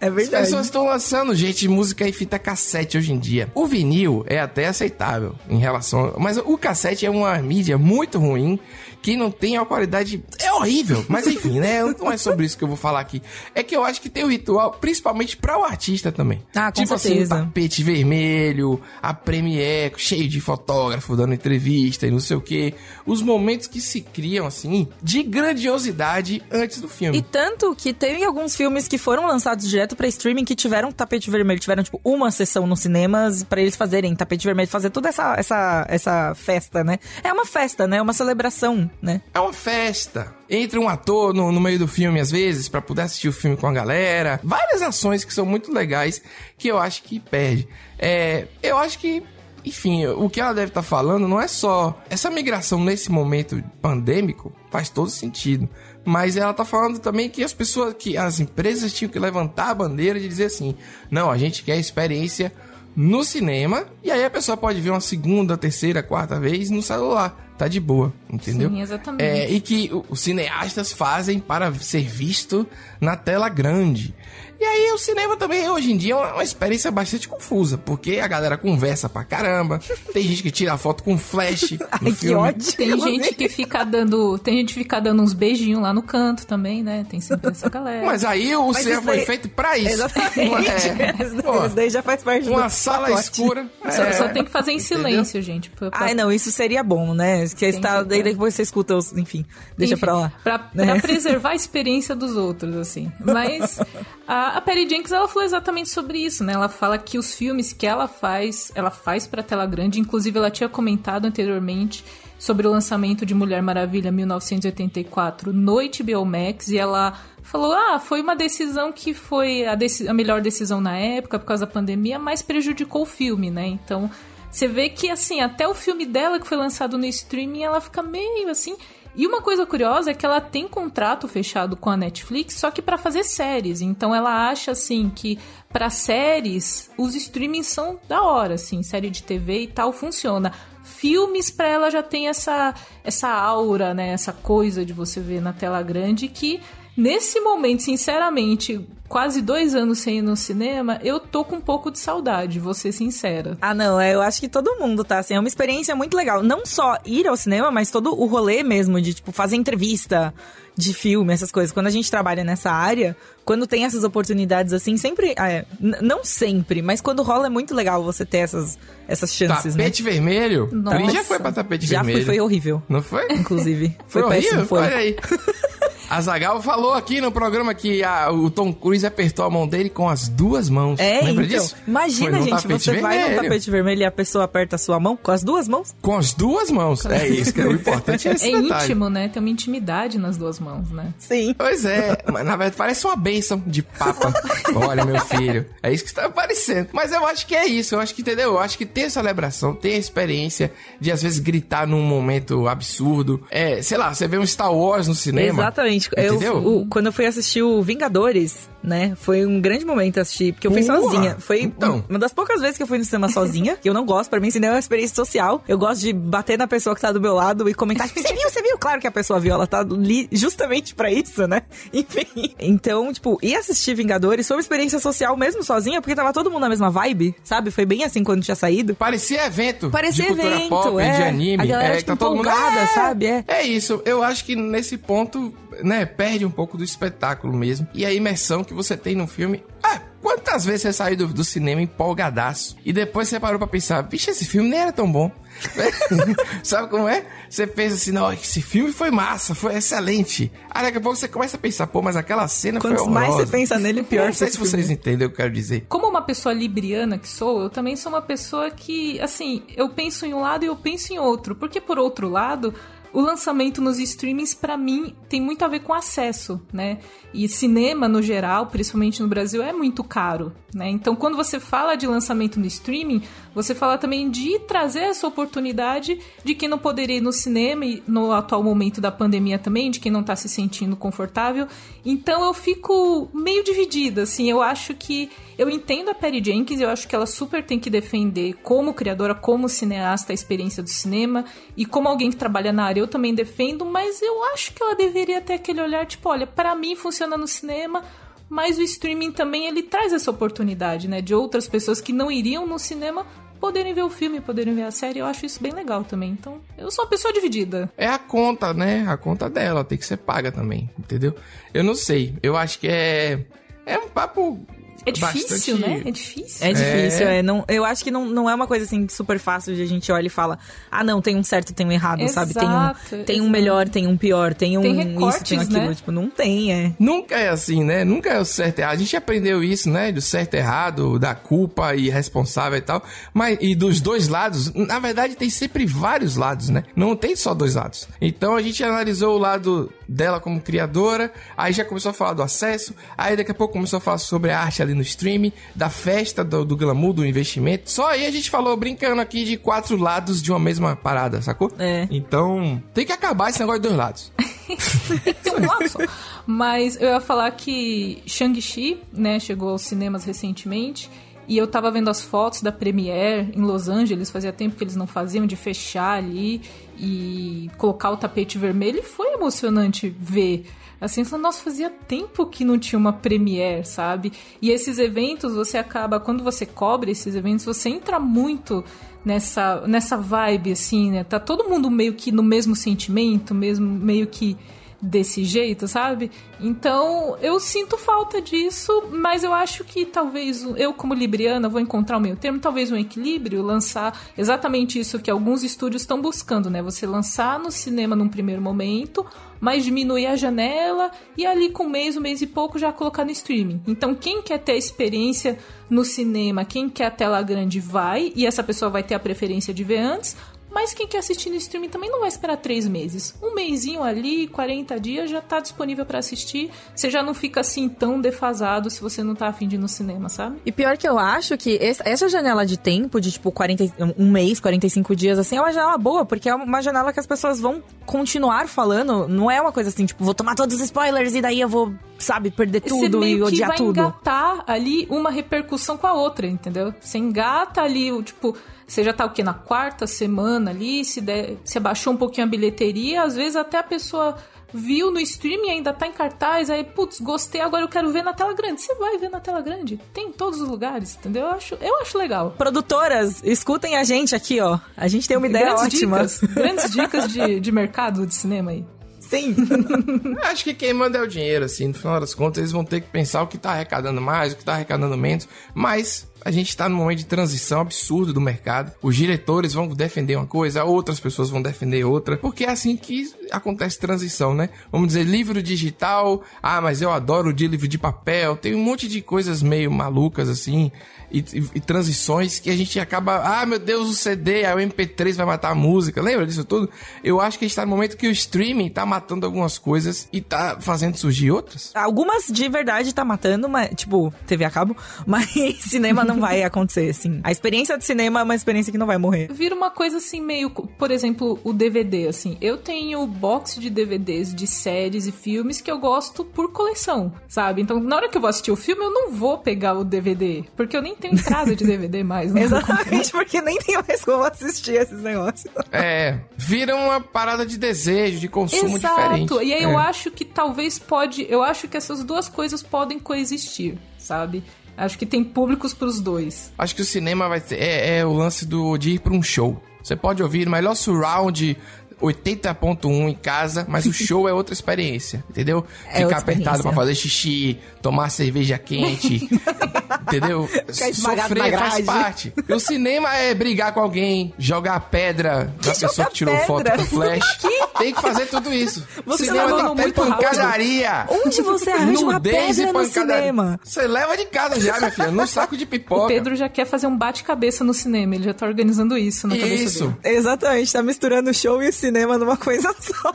[0.01, 0.43] É As verdade.
[0.45, 3.47] pessoas estão lançando, gente, música em fita cassete hoje em dia.
[3.53, 6.15] O vinil é até aceitável em relação.
[6.17, 8.59] Mas o cassete é uma mídia muito ruim ruim
[9.01, 10.23] que não tem a qualidade.
[10.39, 11.05] É horrível.
[11.07, 11.81] Mas enfim, né?
[11.99, 13.21] Não é sobre isso que eu vou falar aqui.
[13.53, 16.43] É que eu acho que tem o ritual, principalmente para o artista também.
[16.55, 17.35] Ah, com tipo certeza.
[17.35, 22.41] assim, o tapete vermelho, a premiere cheio de fotógrafo dando entrevista e não sei o
[22.41, 22.73] que.
[23.05, 27.17] Os momentos que se criam, assim, de grandiosidade antes do filme.
[27.17, 31.29] E tanto que tem alguns filmes que foram lançados direto pra streaming que tiveram tapete
[31.29, 35.35] vermelho, tiveram tipo uma sessão nos cinemas pra eles fazerem tapete vermelho, fazer toda essa,
[35.37, 36.99] essa, essa festa, né?
[37.23, 38.01] É uma festa, né?
[38.01, 39.21] Uma celebração, né?
[39.33, 40.33] É uma festa.
[40.49, 43.57] Entra um ator no, no meio do filme, às vezes, pra poder assistir o filme
[43.57, 44.39] com a galera.
[44.43, 46.21] Várias ações que são muito legais
[46.57, 47.67] que eu acho que perde.
[47.97, 49.23] É, eu acho que,
[49.63, 52.01] enfim, o que ela deve estar falando não é só.
[52.09, 55.69] Essa migração nesse momento pandêmico faz todo sentido.
[56.05, 59.75] Mas ela tá falando também que as pessoas, que as empresas tinham que levantar a
[59.75, 60.75] bandeira de dizer assim:
[61.11, 62.51] não, a gente quer experiência
[62.95, 67.48] no cinema, e aí a pessoa pode ver uma segunda, terceira, quarta vez no celular.
[67.59, 68.69] Tá de boa, entendeu?
[68.69, 69.21] Sim, exatamente.
[69.23, 72.65] É, e que os cineastas fazem para ser visto
[73.01, 74.15] na tela grande.
[74.61, 78.27] E aí o cinema também, hoje em dia, é uma, experiência bastante confusa, porque a
[78.27, 79.79] galera conversa pra caramba,
[80.13, 82.35] tem gente que tira foto com flash no Ai, que filme.
[82.35, 82.73] ódio.
[82.73, 84.37] Tem gente que fica dando.
[84.37, 87.05] Tem gente que fica dando uns beijinhos lá no canto também, né?
[87.09, 88.05] Tem sempre essa galera.
[88.05, 89.93] Mas aí o Mas cinema isso foi daí- feito pra isso.
[89.93, 90.29] Exatamente.
[90.99, 93.21] É, Isso pô, daí já faz parte do uma sala pacote.
[93.23, 93.67] escura.
[93.89, 94.13] Só, é.
[94.13, 95.69] só tem que fazer em silêncio, gente.
[95.69, 97.43] pra- pra- Ai, não, isso seria bom, né?
[97.53, 99.15] Que está, que- daí depois você escuta os.
[99.17, 99.45] Enfim,
[99.77, 100.31] deixa Enfim, pra lá.
[100.43, 100.85] Pra, né?
[100.93, 103.11] pra preservar a experiência dos outros, assim.
[103.19, 103.79] Mas
[104.27, 106.53] a, a Perry Jenkins, ela falou exatamente sobre isso, né?
[106.53, 109.99] Ela fala que os filmes que ela faz, ela faz pra tela grande.
[109.99, 112.03] Inclusive, ela tinha comentado anteriormente
[112.37, 116.69] sobre o lançamento de Mulher Maravilha 1984 no HBO Max.
[116.69, 120.95] E ela falou, ah, foi uma decisão que foi a, deci- a melhor decisão na
[120.95, 123.67] época, por causa da pandemia, mas prejudicou o filme, né?
[123.67, 124.09] Então...
[124.51, 128.01] Você vê que, assim, até o filme dela que foi lançado no streaming, ela fica
[128.01, 128.75] meio assim.
[129.15, 132.81] E uma coisa curiosa é que ela tem contrato fechado com a Netflix, só que
[132.81, 133.81] pra fazer séries.
[133.81, 139.23] Então ela acha assim que pra séries os streamings são da hora, assim, série de
[139.23, 140.53] TV e tal funciona.
[140.83, 145.53] Filmes pra ela já tem essa essa aura, né, essa coisa de você ver na
[145.53, 146.59] tela grande que
[146.95, 151.89] nesse momento, sinceramente, quase dois anos sem ir no cinema, eu tô com um pouco
[151.91, 153.57] de saudade, vou ser sincera.
[153.59, 156.43] Ah, não, é, eu acho que todo mundo tá, assim, é uma experiência muito legal.
[156.43, 160.31] Não só ir ao cinema, mas todo o rolê mesmo de, tipo, fazer entrevista
[160.77, 161.73] de filme, essas coisas.
[161.73, 166.81] Quando a gente trabalha nessa área, quando tem essas oportunidades assim, sempre, é, não sempre,
[166.81, 170.69] mas quando rola é muito legal você ter essas, essas chances, Tapete vermelho?
[170.71, 170.97] Nossa.
[170.97, 171.87] Cris já foi pra tapete né?
[171.87, 172.25] Já vermelho.
[172.25, 172.81] fui, foi horrível.
[172.87, 173.27] Não foi?
[173.31, 173.97] Inclusive.
[174.07, 174.67] Foi, Foi péssimo, horrível?
[174.67, 174.79] foi.
[174.83, 175.15] Olha aí.
[176.09, 179.89] A Zagal falou aqui no programa que a- o Tom Cruise apertou a mão dele
[179.89, 180.99] com as duas mãos.
[180.99, 181.59] É, Lembra então.
[181.59, 181.75] disso?
[181.87, 183.43] Imagina, gente, você vai num vermelho.
[183.43, 185.93] tapete vermelho e a pessoa aperta a sua mão com as duas mãos.
[186.01, 187.05] Com as duas mãos.
[187.05, 189.29] É isso, que é o importante é esse É íntimo, né?
[189.29, 191.13] Tem uma intimidade nas duas mãos, né?
[191.19, 191.53] Sim.
[191.55, 194.33] Pois é, mas na verdade parece uma bênção de papa.
[194.75, 196.89] Olha, meu filho, é isso que está parecendo.
[196.91, 198.53] Mas eu acho que é isso, eu acho que, entendeu?
[198.53, 202.67] Eu acho que tem a celebração, tem a experiência de às vezes gritar num momento
[202.67, 203.43] absurdo.
[203.51, 205.61] É, sei lá, você vê um Star Wars no cinema.
[205.61, 205.98] Exatamente.
[206.15, 206.57] Eu, Entendeu?
[206.57, 209.13] o- quando eu fui assistir o Vingadores, né?
[209.15, 211.35] Foi um grande momento assistir, porque eu fui sozinha.
[211.39, 212.03] Foi Então.
[212.09, 213.77] uma das poucas vezes que eu fui no cinema sozinha.
[213.77, 215.63] que eu não gosto, pra mim, cinema é uma experiência social.
[215.67, 218.33] Eu gosto de bater na pessoa que tá do meu lado e comentar, tipo, você
[218.33, 218.77] viu, você viu?
[218.77, 221.61] Claro que a pessoa viu, ela tá ali justamente pra isso, né?
[221.93, 222.53] Enfim.
[222.59, 226.61] Então, tipo, ir assistir Vingadores foi uma experiência social mesmo sozinha, porque tava todo mundo
[226.61, 227.71] na mesma vibe, sabe?
[227.71, 228.95] Foi bem assim quando tinha saído.
[228.95, 229.89] Parecia evento.
[229.89, 231.11] Parecia de cultura evento, pop, é.
[231.15, 231.63] de anime.
[231.63, 233.25] A galera, é, tipo, tá todo mundo "É!" sabe?
[233.25, 233.43] É.
[233.47, 234.01] É isso.
[234.05, 237.87] Eu acho que nesse ponto, né, perde um pouco do espetáculo mesmo.
[237.93, 239.63] E a imersão que você tem no filme.
[239.83, 244.01] Ah, Quantas vezes você saiu do, do cinema empolgadaço e depois você parou pra pensar,
[244.01, 245.31] vixe, esse filme nem era tão bom.
[246.63, 247.25] Sabe como é?
[247.49, 250.51] Você pensa assim, não, esse filme foi massa, foi excelente.
[250.69, 253.29] Aí daqui a pouco você começa a pensar, pô, mas aquela cena Quanto foi mais
[253.29, 253.45] horrorosa.
[253.45, 255.85] você pensa nele, pior Não sei se vocês entendem o que eu quero dizer.
[255.89, 260.25] Como uma pessoa libriana que sou, eu também sou uma pessoa que, assim, eu penso
[260.25, 261.55] em um lado e eu penso em outro.
[261.55, 262.73] Porque, por outro lado,
[263.11, 266.99] o lançamento nos streamings, pra mim, tem muito a ver com acesso, né?
[267.33, 270.89] E cinema, no geral, principalmente no Brasil, é muito caro, né?
[270.89, 273.21] Então, quando você fala de lançamento no streaming,
[273.53, 278.03] você fala também de trazer essa oportunidade de quem não poderia ir no cinema e
[278.07, 281.67] no atual momento da pandemia também, de quem não tá se sentindo confortável.
[282.05, 284.49] Então, eu fico meio dividida, assim.
[284.49, 287.89] Eu acho que eu entendo a Perry Jenkins, eu acho que ela super tem que
[287.89, 291.45] defender como criadora, como cineasta, a experiência do cinema
[291.75, 294.95] e como alguém que trabalha na área, eu também defendo, mas eu acho que ela
[294.95, 298.03] deveria ter aquele olhar tipo, olha, para mim funciona no cinema,
[298.49, 302.65] mas o streaming também ele traz essa oportunidade, né, de outras pessoas que não iriam
[302.65, 303.25] no cinema
[303.59, 305.19] poderem ver o filme, poderem ver a série.
[305.19, 306.31] Eu acho isso bem legal também.
[306.31, 307.91] Então, eu sou uma pessoa dividida.
[307.97, 309.05] É a conta, né?
[309.07, 311.35] A conta dela tem que ser paga também, entendeu?
[311.73, 312.35] Eu não sei.
[312.41, 313.45] Eu acho que é.
[313.85, 314.65] É um papo.
[315.05, 316.01] É difícil, bastante- né?
[316.05, 316.67] É difícil.
[316.67, 317.37] É difícil, É.
[317.39, 317.41] é.
[317.43, 320.11] Não, eu acho que não, não é uma coisa assim super fácil de a gente
[320.11, 320.57] olha e fala,
[320.91, 322.53] ah, não, tem um certo, tem um errado, sabe?
[322.53, 323.49] Tem Exato, um, tem um exato.
[323.51, 325.79] melhor, tem um pior, tem um Tem isso, tem recortes, aquilo.
[325.79, 325.95] né?
[325.95, 326.93] Tipo, não tem, é.
[326.99, 328.03] Nunca é assim, né?
[328.03, 328.93] Nunca é o certo e errado.
[328.95, 330.11] A gente aprendeu isso, né?
[330.11, 333.03] Do certo e errado, da culpa e responsável e tal.
[333.33, 336.83] Mas, e dos dois lados, na verdade, tem sempre vários lados, né?
[336.95, 338.07] Não tem só dois lados.
[338.21, 342.41] Então a gente analisou o lado dela como criadora, aí já começou a falar do
[342.41, 345.89] acesso, aí daqui a pouco começou a falar sobre a arte ali no streaming, da
[345.89, 347.91] festa, do, do glamour, do investimento.
[347.91, 351.71] Só aí a gente falou brincando aqui de quatro lados de uma mesma parada, sacou?
[351.77, 352.07] É.
[352.09, 354.31] Então, tem que acabar esse negócio de dois lados.
[356.45, 361.09] Mas eu ia falar que Shang-Chi, né, chegou aos cinemas recentemente.
[361.49, 364.95] E eu tava vendo as fotos da Premiere em Los Angeles, fazia tempo que eles
[364.95, 366.61] não faziam, de fechar ali
[366.95, 368.99] e colocar o tapete vermelho.
[368.99, 370.67] E foi emocionante ver.
[371.01, 374.31] Assim, nossa, fazia tempo que não tinha uma Premiere, sabe?
[374.61, 378.83] E esses eventos, você acaba, quando você cobre esses eventos, você entra muito
[379.25, 381.23] nessa, nessa vibe, assim, né?
[381.23, 384.55] Tá todo mundo meio que no mesmo sentimento, mesmo meio que
[385.01, 386.29] desse jeito, sabe?
[386.59, 392.17] Então eu sinto falta disso, mas eu acho que talvez eu, como libriana, vou encontrar
[392.17, 396.81] o meio termo, talvez um equilíbrio, lançar exatamente isso que alguns estúdios estão buscando, né?
[396.81, 399.25] Você lançar no cinema num primeiro momento,
[399.59, 403.23] mas diminuir a janela e ali com um mês, um mês e pouco já colocar
[403.23, 403.81] no streaming.
[403.87, 405.57] Então quem quer ter a experiência
[405.89, 409.73] no cinema, quem quer a tela grande vai, e essa pessoa vai ter a preferência
[409.73, 410.35] de ver antes,
[410.71, 413.33] mas quem quer assistir no streaming também não vai esperar três meses.
[413.41, 416.69] Um mêsinho ali, 40 dias, já tá disponível pra assistir.
[416.95, 419.87] Você já não fica assim tão defasado se você não tá afim de ir no
[419.87, 420.57] cinema, sabe?
[420.65, 424.29] E pior que eu acho que essa janela de tempo, de tipo 40, e- um
[424.29, 427.59] mês, 45 dias, assim, é uma janela boa, porque é uma janela que as pessoas
[427.59, 429.27] vão continuar falando.
[429.27, 431.93] Não é uma coisa assim, tipo, vou tomar todos os spoilers e daí eu vou,
[432.19, 433.99] sabe, perder Você tudo e odiar vai tudo.
[433.99, 436.93] engatar ali uma repercussão com a outra, entendeu?
[436.99, 438.55] Você engata ali, o tipo,
[438.85, 439.43] você já tá o quê?
[439.43, 443.77] Na quarta semana ali, se der, você abaixou um pouquinho a bilheteria, às vezes até
[443.77, 444.35] a pessoa
[444.73, 448.33] viu no streaming ainda tá em cartaz, aí, putz, gostei, agora eu quero ver na
[448.33, 448.81] tela grande.
[448.81, 449.99] Você vai ver na tela grande.
[450.13, 451.43] Tem em todos os lugares, entendeu?
[451.43, 452.53] Eu acho, eu acho legal.
[452.57, 454.79] Produtoras, escutem a gente aqui, ó.
[454.95, 456.17] A gente tem uma ideia grandes ótima.
[456.17, 458.85] dicas, grandes dicas de, de mercado de cinema aí.
[459.29, 459.55] Sim.
[460.41, 461.87] Acho que quem manda é o dinheiro, assim.
[461.87, 464.57] No final das contas, eles vão ter que pensar o que tá arrecadando mais, o
[464.57, 465.47] que tá arrecadando menos.
[465.73, 468.91] Mas a gente tá num momento de transição absurdo do mercado.
[469.01, 472.37] Os diretores vão defender uma coisa, outras pessoas vão defender outra.
[472.37, 474.69] Porque é assim que acontece transição, né?
[474.91, 476.43] Vamos dizer, livro digital.
[476.61, 478.55] Ah, mas eu adoro de livro de papel.
[478.55, 480.91] Tem um monte de coisas meio malucas, assim.
[481.31, 483.41] E, e- e transições que a gente acaba.
[483.43, 486.21] Ah, meu Deus, o CD, aí o MP3 vai matar a música.
[486.21, 486.89] Lembra disso tudo?
[487.23, 490.27] Eu acho que a gente tá no momento que o streaming tá matando algumas coisas
[490.33, 491.91] e tá fazendo surgir outras.
[491.93, 495.49] Algumas de verdade tá matando, mas, tipo, TV a cabo, mas
[495.81, 497.39] cinema não vai acontecer, assim.
[497.43, 499.49] A experiência de cinema é uma experiência que não vai morrer.
[499.53, 502.57] Vira uma coisa assim meio, por exemplo, o DVD assim.
[502.59, 507.81] Eu tenho box de DVDs de séries e filmes que eu gosto por coleção, sabe?
[507.81, 510.63] Então, na hora que eu vou assistir o filme, eu não vou pegar o DVD,
[510.75, 512.61] porque eu nem tenho entrada de DVD mais, né?
[512.69, 515.71] Exatamente, porque nem tem mais como assistir esses negócios.
[515.91, 519.45] É, vira uma parada de desejo, de consumo diferente.
[519.53, 519.61] Exato.
[519.63, 519.85] E aí É.
[519.85, 524.63] eu acho que talvez pode, eu acho que essas duas coisas podem coexistir, sabe?
[524.97, 526.73] Acho que tem públicos pros dois.
[526.77, 527.77] Acho que o cinema vai ter.
[527.81, 529.81] É, é o lance do, de ir pra um show.
[530.03, 531.77] Você pode ouvir o melhor surround
[532.21, 535.85] 80.1 em casa, mas o show é outra experiência, entendeu?
[536.07, 536.93] É Ficar apertado pra experiência.
[536.95, 539.47] fazer xixi, tomar cerveja quente,
[540.27, 540.69] entendeu?
[541.13, 542.53] Sofrer faz parte.
[542.67, 546.97] E o cinema é brigar com alguém, jogar pedra na pessoa que tirou foto pedra?
[546.97, 547.57] com flash.
[547.99, 549.05] Tem que fazer tudo isso.
[549.25, 550.37] Você cinema tem que ter rápido.
[550.37, 551.25] pancadaria.
[551.29, 553.35] Onde você arranja uma Nudez e pedra no pancadaria.
[553.41, 553.79] cinema?
[553.83, 556.23] Você leva de casa já, minha filha, no saco de pipoca.
[556.23, 559.57] O Pedro já quer fazer um bate-cabeça no cinema, ele já tá organizando isso na
[559.57, 560.07] cabeça Isso.
[560.21, 560.37] dele.
[560.37, 563.31] Exatamente, tá misturando o show e o cinema numa coisa só.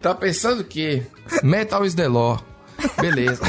[0.00, 1.02] Tá pensando que
[1.42, 2.42] Metal is the law.
[3.00, 3.42] Beleza.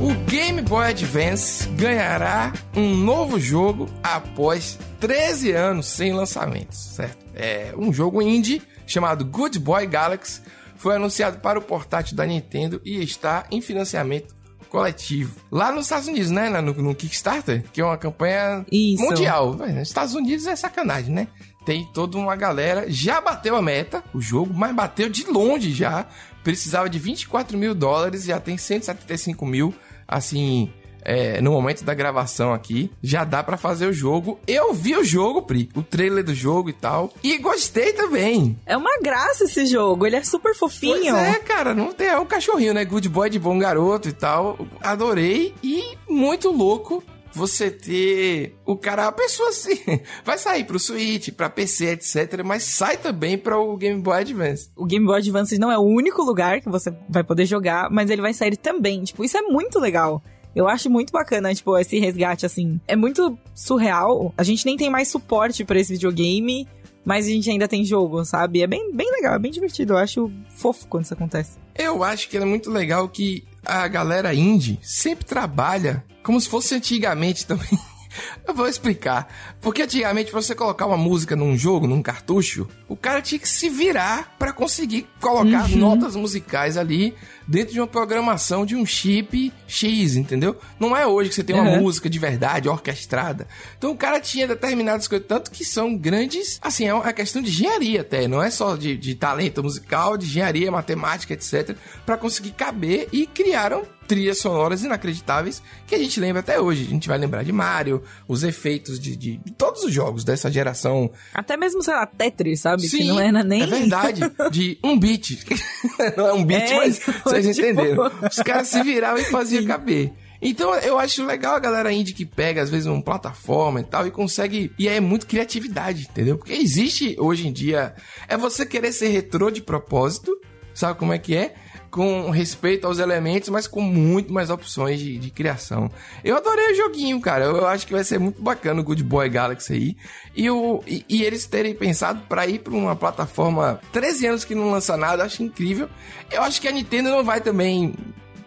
[0.00, 7.18] O Game Boy Advance ganhará um novo jogo após 13 anos sem lançamentos, certo?
[7.34, 10.40] É um jogo indie chamado Good Boy Galaxy
[10.80, 14.34] foi anunciado para o portátil da Nintendo e está em financiamento
[14.70, 15.36] coletivo.
[15.50, 16.48] Lá nos Estados Unidos, né?
[16.48, 19.02] No, no Kickstarter, que é uma campanha Isso.
[19.02, 19.54] mundial.
[19.54, 21.28] Nos Estados Unidos é sacanagem, né?
[21.66, 22.86] Tem toda uma galera.
[22.88, 26.06] Já bateu a meta, o jogo, mas bateu de longe já.
[26.42, 29.74] Precisava de 24 mil dólares, já tem 175 mil,
[30.08, 30.72] assim,
[31.02, 32.90] é, no momento da gravação aqui.
[33.02, 34.38] Já dá pra fazer o jogo.
[34.46, 37.12] Eu vi o jogo, Pri, o trailer do jogo e tal.
[37.22, 38.58] E gostei também.
[38.66, 41.12] É uma graça esse jogo, ele é super fofinho.
[41.12, 42.84] Pois é, cara, não tem, é um cachorrinho, né?
[42.84, 44.58] Good boy de bom garoto e tal.
[44.80, 49.78] Adorei e muito louco você ter o cara, a pessoa assim,
[50.24, 54.70] vai sair pro Switch, pra PC, etc, mas sai também para o Game Boy Advance.
[54.76, 58.10] O Game Boy Advance não é o único lugar que você vai poder jogar, mas
[58.10, 59.04] ele vai sair também.
[59.04, 60.22] Tipo, isso é muito legal.
[60.54, 62.80] Eu acho muito bacana, tipo, esse resgate, assim.
[62.86, 64.34] É muito surreal.
[64.36, 66.66] A gente nem tem mais suporte pra esse videogame,
[67.04, 68.62] mas a gente ainda tem jogo, sabe?
[68.62, 69.92] É bem, bem legal, é bem divertido.
[69.94, 71.58] Eu acho fofo quando isso acontece.
[71.76, 76.74] Eu acho que é muito legal que a galera indie sempre trabalha como se fosse
[76.74, 77.68] antigamente também.
[78.46, 79.32] Eu vou explicar.
[79.60, 83.48] Porque antigamente, pra você colocar uma música num jogo, num cartucho, o cara tinha que
[83.48, 87.14] se virar pra conseguir colocar notas musicais ali
[87.50, 90.56] dentro de uma programação de um chip X, entendeu?
[90.78, 91.80] Não é hoje que você tem uma Uhum.
[91.82, 93.46] música de verdade, orquestrada.
[93.76, 97.50] Então o cara tinha determinadas coisas, tanto que são grandes, assim, é uma questão de
[97.50, 102.52] engenharia até, não é só de, de talento musical, de engenharia, matemática, etc, pra conseguir
[102.52, 106.84] caber e criaram trilhas sonoras inacreditáveis que a gente lembra até hoje.
[106.84, 111.12] A gente vai lembrar de Mario, os efeitos de, de- todos os jogos dessa geração.
[111.32, 112.88] Até mesmo, sei lá, Tetris, sabe?
[112.88, 113.62] que não era nem.
[113.62, 114.20] É verdade.
[114.50, 115.38] De um beat.
[116.16, 118.10] não é um beat, É, mas então, vocês entenderam.
[118.28, 120.12] Os caras se viravam e faziam caber.
[120.42, 124.06] Então eu acho legal a galera indie que pega, às vezes, uma plataforma e tal,
[124.06, 124.72] e consegue.
[124.78, 126.38] E é muito criatividade, entendeu?
[126.38, 127.94] Porque existe hoje em dia.
[128.26, 130.32] É você querer ser retrô de propósito,
[130.72, 131.54] sabe como é que é?
[131.90, 135.90] Com respeito aos elementos, mas com muito mais opções de, de criação.
[136.22, 137.46] Eu adorei o joguinho, cara.
[137.46, 139.96] Eu acho que vai ser muito bacana o Good Boy Galaxy aí.
[140.36, 144.54] E, o, e, e eles terem pensado pra ir pra uma plataforma 13 anos que
[144.54, 145.88] não lança nada, eu acho incrível.
[146.30, 147.92] Eu acho que a Nintendo não vai também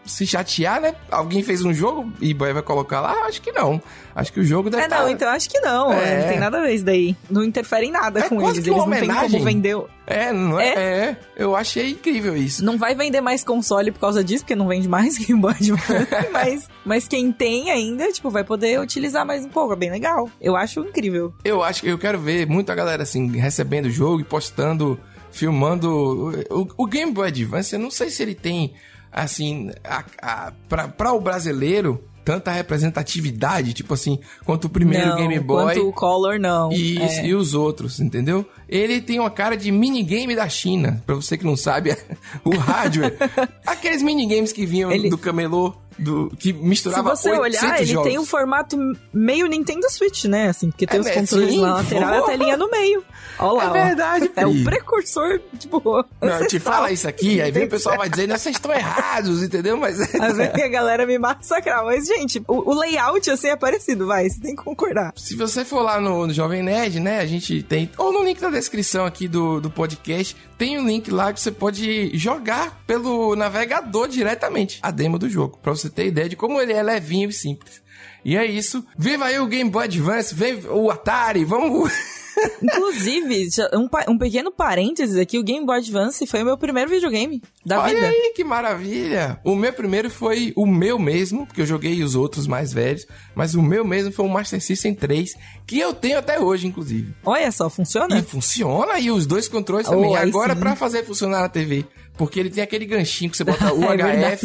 [0.06, 0.96] se chatear, né?
[1.10, 3.26] Alguém fez um jogo e vai colocar lá?
[3.26, 3.82] Acho que não.
[4.16, 5.92] Acho que o jogo deve É, não, tá- então acho que não.
[5.92, 6.22] É.
[6.22, 7.16] Não tem nada a ver isso daí.
[7.30, 8.64] Não interfere em nada É com quase eles.
[8.66, 9.78] que Eles não têm como vender.
[10.06, 10.68] É, não é?
[10.74, 11.18] é?
[11.38, 12.64] Eu achei incrível isso.
[12.64, 16.08] Não vai vender mais console por causa disso, porque não vende mais Game Boy Advance.
[16.32, 19.74] mas, mas quem tem ainda, tipo, vai poder utilizar mais um pouco.
[19.74, 20.30] É bem legal.
[20.40, 21.34] Eu acho incrível.
[21.44, 25.00] Eu acho que eu quero ver muita galera assim recebendo o jogo e postando,
[25.32, 27.74] filmando o, o Game Boy Advance.
[27.74, 28.74] Eu não sei se ele tem
[29.14, 35.18] assim a, a, pra, pra o brasileiro tanta representatividade, tipo assim, quanto o primeiro não,
[35.18, 36.72] Game Boy Quanto o Color, não.
[36.72, 37.26] e, É.
[37.26, 38.46] e os outros, entendeu?
[38.70, 41.04] Ele tem uma cara de minigame da China.
[41.06, 41.96] Pra você que não sabe,
[42.46, 43.14] o hardware.
[43.68, 47.92] Aqueles minigames que vinham Ele- do camelô, do, que Se misturava você 800 olhar, ele
[47.94, 48.10] jogos.
[48.10, 48.78] tem um formato
[49.14, 50.50] meio Nintendo Switch, né?
[50.50, 53.04] Assim, porque tem É, os controles na lateral e a telinha no meio.
[53.40, 53.74] Olha lá, É ó.
[53.86, 55.82] verdade, É o precursor, tipo.
[56.22, 59.42] Não, eu te fala isso aqui, aí vem o pessoal vai dizendo, vocês estão errados,
[59.44, 59.78] entendeu?
[59.78, 61.84] Mas Às vezes a galera me massacrar.
[61.86, 64.30] Mas, gente, o, o layout assim é parecido, vai.
[64.30, 65.14] Você tem que concordar.
[65.16, 68.40] se você for lá no, no Jovem Nerd, né, a gente tem, ou no link
[68.40, 73.36] da descrição aqui do, do podcast, tem um link lá que você pode jogar pelo
[73.36, 77.30] navegador diretamente a demo do jogo, pra você ter ideia de como ele é levinho
[77.30, 77.82] e simples.
[78.26, 78.86] E é isso.
[78.98, 81.92] Viva aí o Game Boy Advance, vem o Atari, vamos...
[82.62, 87.42] Inclusive, um, um pequeno parênteses aqui, o Game Boy Advance foi o meu primeiro videogame
[87.66, 88.08] da Olha vida.
[88.08, 89.40] aí, que maravilha!
[89.44, 93.54] O meu primeiro foi o meu mesmo, porque eu joguei os outros mais velhos, mas
[93.54, 95.36] o meu mesmo foi o Master System 3,
[95.68, 97.14] que eu tenho até hoje, inclusive.
[97.24, 98.18] Olha só, funciona?
[98.18, 100.12] E funciona, e os dois controles também.
[100.12, 101.86] Oh, Agora, pra fazer funcionar na TV.
[102.18, 104.38] Porque ele tem aquele ganchinho que você bota o É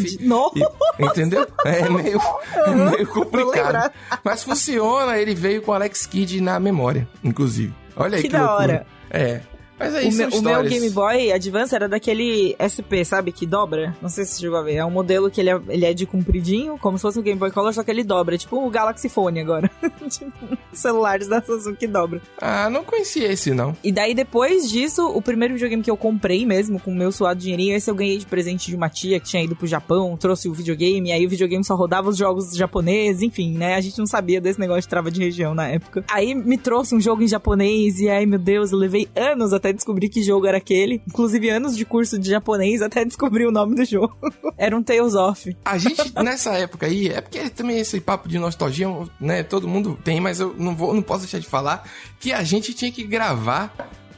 [0.55, 1.47] e- entendeu?
[1.65, 2.19] É meio,
[2.55, 3.91] é meio complicado.
[4.23, 7.73] Mas funciona, ele veio com o Alex Kidd na memória, inclusive.
[7.95, 8.73] Olha aí Que que, da loucura.
[8.73, 8.87] hora.
[9.11, 9.41] É.
[9.79, 10.63] Mas aí O são meu, o meu.
[10.63, 13.31] Game Boy Advance era daquele SP, sabe?
[13.31, 13.95] Que dobra.
[14.01, 14.75] Não sei se você chegou a ver.
[14.75, 17.39] É um modelo que ele é, ele é de compridinho, como se fosse um Game
[17.39, 18.35] Boy Color, só que ele dobra.
[18.35, 19.71] É tipo o Galaxy Phone agora.
[20.09, 22.21] tipo, celulares da Samsung que dobra.
[22.39, 23.75] Ah, não conhecia esse, não.
[23.83, 27.39] E daí, depois disso, o primeiro videogame que eu comprei mesmo, com o meu suado
[27.39, 30.49] dinheirinho, esse eu ganhei de presente de uma tia que tinha ido pro Japão, trouxe
[30.49, 33.75] o videogame, e aí o videogame só rodava os jogos japoneses, enfim, né?
[33.75, 36.03] A gente não sabia desse negócio de trava de região na época.
[36.09, 39.68] Aí me trouxe um jogo em japonês, e aí, meu Deus, eu levei anos até
[39.73, 41.01] descobrir que jogo era aquele.
[41.07, 44.15] Inclusive, anos de curso de japonês até descobrir o nome do jogo.
[44.57, 45.55] era um Tales of.
[45.65, 48.87] A gente, nessa época aí, é porque também esse papo de nostalgia,
[49.19, 49.43] né?
[49.43, 51.83] Todo mundo tem, mas eu não vou, não posso deixar de falar
[52.19, 53.73] que a gente tinha que gravar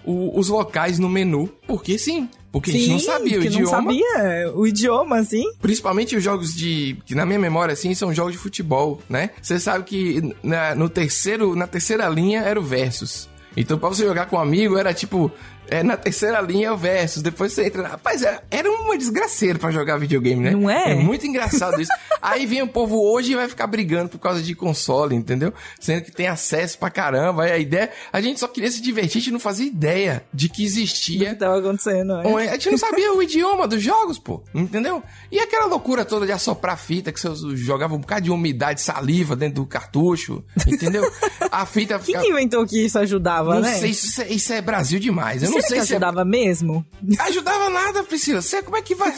[0.05, 2.27] o- os locais no menu, porque sim.
[2.51, 3.61] Porque a gente não sabia o idioma.
[3.63, 5.43] não sabia o idioma, assim.
[5.61, 6.97] Principalmente os jogos de.
[7.05, 9.29] que na minha memória, assim, são jogos de futebol, né?
[9.41, 13.29] Você sabe que na, no terceiro, na terceira linha era o Versus.
[13.55, 15.31] Então, pra você jogar com um amigo, era tipo.
[15.71, 17.23] É, na terceira linha é o Versus.
[17.23, 17.87] Depois você entra.
[17.87, 20.51] Rapaz, era, era uma desgraceira pra jogar videogame, né?
[20.51, 20.91] Não é?
[20.91, 21.91] É muito engraçado isso.
[22.21, 25.51] Aí vem o povo hoje e vai ficar brigando por causa de console, entendeu?
[25.79, 27.43] Sendo que tem acesso pra caramba.
[27.43, 27.89] Aí a ideia.
[28.13, 30.63] A gente só queria se divertir, a gente não fazia ideia de que O que
[30.65, 32.45] existia tava acontecendo, né?
[32.45, 34.43] É, A gente não sabia o idioma dos jogos, pô.
[34.53, 35.01] Entendeu?
[35.31, 39.35] E aquela loucura toda de assoprar fita, que você jogava um bocado de umidade, saliva
[39.35, 40.43] dentro do cartucho.
[40.67, 41.09] Entendeu?
[41.49, 42.25] A fita Quem ficava.
[42.25, 43.73] que inventou que isso ajudava, Não né?
[43.79, 45.41] sei, isso, é- isso é Brasil demais.
[45.41, 46.85] Eu não sei que se ajudava mesmo?
[47.17, 47.21] é...
[47.23, 48.41] ajudava nada, Priscila.
[48.41, 49.13] Você como é que vai?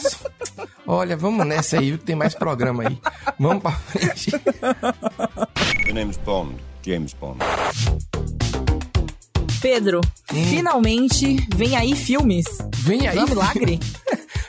[0.86, 2.98] Olha, vamos nessa aí, que tem mais programa aí.
[3.38, 4.30] Vamos pra frente.
[5.86, 7.38] The name's Bond, James Bond.
[9.60, 10.00] Pedro,
[10.32, 10.44] Hum.
[10.46, 12.44] finalmente vem aí filmes.
[12.78, 13.16] Vem aí.
[13.16, 13.80] É um milagre?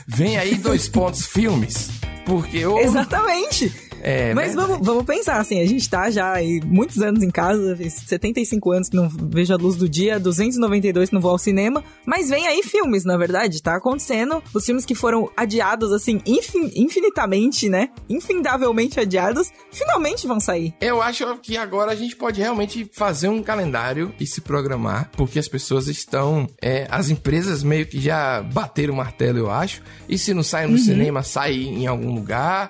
[0.08, 1.89] Vem aí dois pontos filmes.
[2.25, 2.79] Porque o.
[2.79, 3.71] Exatamente.
[4.08, 4.68] É, Mas verdade.
[4.68, 8.72] vamos, vamos pensar, assim, a gente tá já aí muitos anos em casa, fiz 75
[8.72, 12.30] anos que não vejo a luz do dia, 292 que não vou ao cinema, mas
[12.30, 14.44] vem aí filmes, na verdade, tá acontecendo.
[14.54, 17.89] Os filmes que foram adiados, assim, infin- infinitamente, né?
[18.08, 20.74] Infindavelmente adiados, finalmente vão sair.
[20.80, 25.39] Eu acho que agora a gente pode realmente fazer um calendário e se programar, porque
[25.39, 26.48] as pessoas estão.
[26.62, 29.82] é, as empresas meio que já bateram o martelo, eu acho.
[30.08, 30.78] E se não sai no Uhum.
[30.78, 32.70] cinema, sai em algum lugar.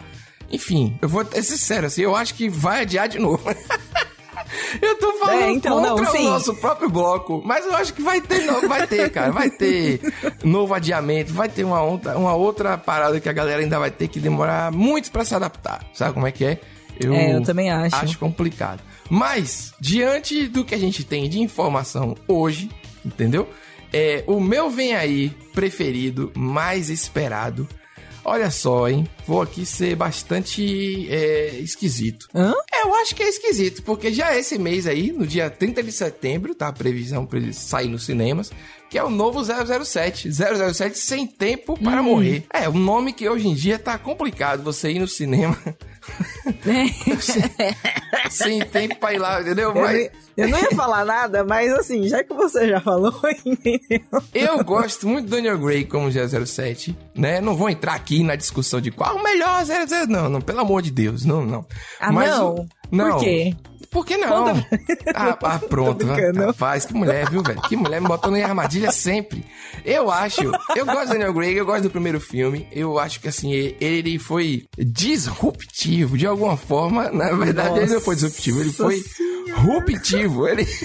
[0.52, 3.44] Enfim, eu vou ser sincero, assim, eu acho que vai adiar de novo.
[4.82, 6.28] Eu tô falando É, então, não, contra sim.
[6.28, 9.50] o nosso próprio bloco, mas eu acho que vai ter, não, vai ter, cara, vai
[9.50, 10.00] ter
[10.44, 14.08] novo adiamento, vai ter uma outra, uma outra parada que a galera ainda vai ter
[14.08, 15.84] que demorar muito pra se adaptar.
[15.94, 16.60] Sabe como é que é?
[17.04, 17.96] É, eu também acho.
[17.96, 18.82] Acho complicado.
[19.10, 22.70] Mas, diante do que a gente tem de informação hoje,
[23.04, 23.50] entendeu?
[23.92, 27.68] É, o meu vem aí preferido, mais esperado.
[28.28, 29.08] Olha só, hein?
[29.28, 32.28] Vou aqui ser bastante é, esquisito.
[32.34, 32.54] Hã?
[32.74, 35.92] É, eu acho que é esquisito, porque já esse mês aí, no dia 30 de
[35.92, 38.52] setembro, tá a previsão pra ele sair nos cinemas,
[38.90, 40.32] que é o novo 007.
[40.34, 42.06] 007 sem tempo para Hum.
[42.06, 42.44] morrer.
[42.52, 45.56] É, um nome que hoje em dia tá complicado você ir no cinema
[48.30, 49.70] sem tempo pra ir lá, entendeu?
[49.70, 53.14] Eu, Mas eu não ia falar nada, mas assim, já que você já falou,
[53.46, 54.02] entendeu?
[54.34, 57.40] eu gosto muito do Daniel Gray como 007, né?
[57.42, 60.82] Não vou entrar aqui na discussão de qual o melhor 007, não, não, pelo amor
[60.82, 61.66] de Deus, não, não.
[62.00, 62.56] Ah, Mas não?
[62.56, 63.12] o- não.
[63.18, 63.56] Por quê?
[63.96, 64.48] Por que não?
[65.16, 66.06] Ah, ah, pronto.
[66.06, 66.48] Brincando.
[66.48, 67.62] Rapaz, que mulher, viu, velho?
[67.62, 69.46] Que mulher me botando em armadilha sempre.
[69.86, 70.42] Eu acho,
[70.76, 72.68] eu gosto do Daniel Craig, eu gosto do primeiro filme.
[72.74, 77.10] Eu acho que, assim, ele foi disruptivo de alguma forma.
[77.10, 79.02] Na verdade, ele não foi disruptivo, ele foi
[79.54, 80.48] ruptivo.
[80.48, 80.66] Ele...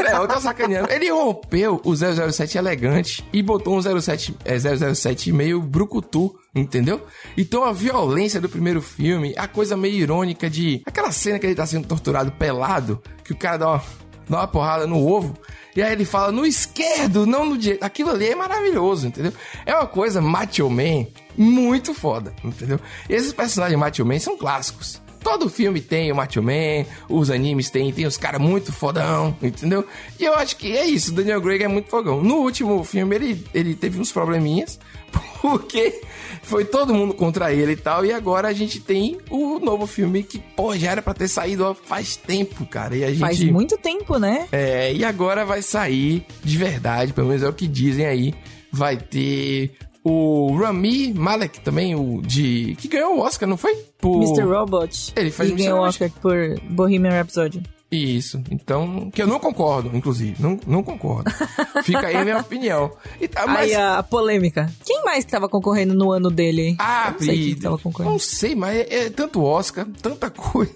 [0.00, 0.90] É, eu tô sacaneando.
[0.90, 7.06] Ele rompeu o 007 elegante e botou um 07, é, 007 meio brucutu, entendeu?
[7.36, 10.82] Então a violência do primeiro filme, a coisa meio irônica de...
[10.84, 13.82] Aquela cena que ele tá sendo torturado pelado, que o cara dá uma,
[14.28, 15.38] dá uma porrada no ovo...
[15.74, 17.84] E aí ele fala no esquerdo, não no direito.
[17.84, 19.32] Aquilo ali é maravilhoso, entendeu?
[19.64, 21.06] É uma coisa macho man
[21.38, 22.80] muito foda, entendeu?
[23.08, 25.00] Esses personagens macho man são clássicos.
[25.22, 29.86] Todo filme tem o Macho Man, os animes tem, tem os caras muito fodão, entendeu?
[30.18, 32.22] E eu acho que é isso, o Daniel Craig é muito fogão.
[32.22, 34.78] No último filme ele, ele teve uns probleminhas,
[35.40, 36.00] Porque
[36.42, 38.04] foi todo mundo contra ele e tal.
[38.04, 41.64] E agora a gente tem o novo filme que, pô, já era pra ter saído
[41.64, 42.96] ó, faz tempo, cara.
[42.96, 43.20] E a gente.
[43.20, 44.48] Faz muito tempo, né?
[44.52, 48.34] É, e agora vai sair de verdade, pelo menos é o que dizem aí.
[48.72, 49.72] Vai ter
[50.04, 52.74] o Rami Malek também, o de.
[52.78, 53.74] que ganhou o Oscar, não foi?
[53.98, 54.22] Por...
[54.22, 54.42] Mr.
[54.44, 55.12] Robot.
[55.16, 55.82] Ele faz e ganhou o.
[55.82, 56.36] Oscar por
[56.70, 57.62] Bohemian Rhapsody.
[57.92, 61.28] Isso, então, que eu não concordo, inclusive, não, não concordo.
[61.82, 62.92] Fica aí a minha opinião.
[63.20, 64.72] E tá, mas, Aí a polêmica.
[64.84, 66.76] Quem mais que tava concorrendo no ano dele?
[66.78, 68.12] ah, Eu não sei quem Pri, tava concorrendo.
[68.12, 70.72] não sei, mas é, é tanto Oscar, tanta coisa.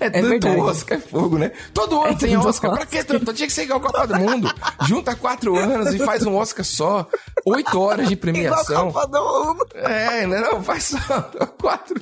[0.00, 0.60] É, tanto verdade.
[0.60, 1.52] Oscar, é fogo, né?
[1.72, 2.70] Todo ano É tem tanto Oscar.
[2.72, 3.02] Pra Oscar.
[3.02, 3.32] que tanto?
[3.34, 4.54] Tinha que ser igual a Copa do Mundo.
[4.86, 7.08] Junta quatro anos e faz um Oscar só.
[7.46, 8.92] Oito horas de premiação.
[9.74, 10.98] É, não, não, faz só
[11.60, 12.00] quatro.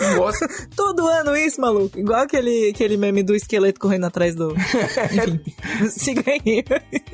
[0.00, 0.48] Um Oscar.
[0.76, 1.98] Todo ano isso, maluco.
[1.98, 4.54] Igual aquele, aquele meme do esqueleto correndo atrás do.
[5.12, 5.40] Enfim.
[5.88, 6.64] Siga aí.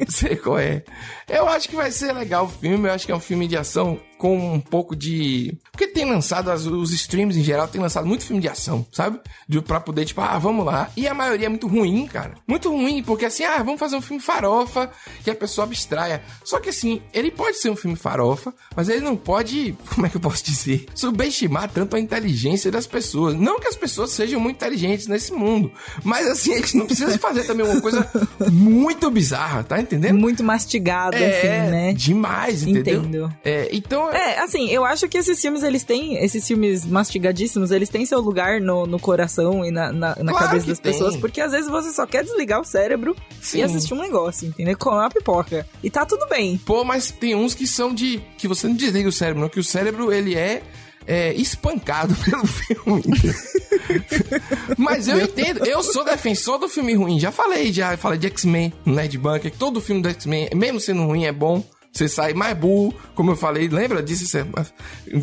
[0.08, 0.82] sei qual é.
[1.28, 2.88] Eu acho que vai ser legal o filme.
[2.88, 5.56] Eu acho que é um filme de ação com um pouco de.
[5.72, 9.18] Porque tem lançado, as- os streams em geral, tem lançado muito filme de ação, sabe?
[9.48, 10.90] De, pra poder, tipo, ah, vamos lá.
[10.94, 12.34] E a maioria é muito ruim, cara.
[12.46, 14.90] Muito ruim, porque assim, ah, vamos fazer um filme farofa
[15.24, 16.22] que a pessoa abstraia.
[16.44, 20.10] Só que assim, ele pode ser um filme farofa, mas ele não pode, como é
[20.10, 20.84] que eu posso dizer?
[20.94, 23.34] Subestimar tanto a inteligência das pessoas.
[23.34, 25.72] Não que as pessoas sejam muito inteligentes nesse mundo,
[26.04, 28.06] mas assim, a gente não precisa fazer também uma coisa
[28.50, 30.18] muito bizarra, tá entendendo?
[30.18, 31.92] Muito mastigado, assim, né?
[31.94, 33.00] demais, entendeu?
[33.02, 33.34] Entendo.
[33.44, 37.88] É, então, É, assim, eu acho que esses filmes, eles têm, esses filmes mastigadíssimos, eles
[37.88, 40.92] têm seu lugar no, no coração e na, na, na Claro cabeça das tem.
[40.92, 43.58] pessoas, porque às vezes você só quer desligar o cérebro Sim.
[43.58, 44.76] e assistir um negócio, entendeu?
[44.76, 45.66] Comer uma pipoca.
[45.82, 46.58] E tá tudo bem.
[46.58, 48.20] pô, mas tem uns que são de.
[48.38, 50.62] que você não desliga o cérebro, não, que o cérebro ele é.
[51.06, 53.02] é, espancado pelo filme.
[54.78, 57.18] Mas eu entendo, eu sou defensor do filme ruim.
[57.18, 59.50] Já falei, já falei de X-Men no Nerd Bunker.
[59.50, 61.64] que Todo filme do X-Men, mesmo sendo ruim, é bom.
[61.93, 64.24] Você sai mais burro, como eu falei, lembra disso?
[64.26, 64.47] Você-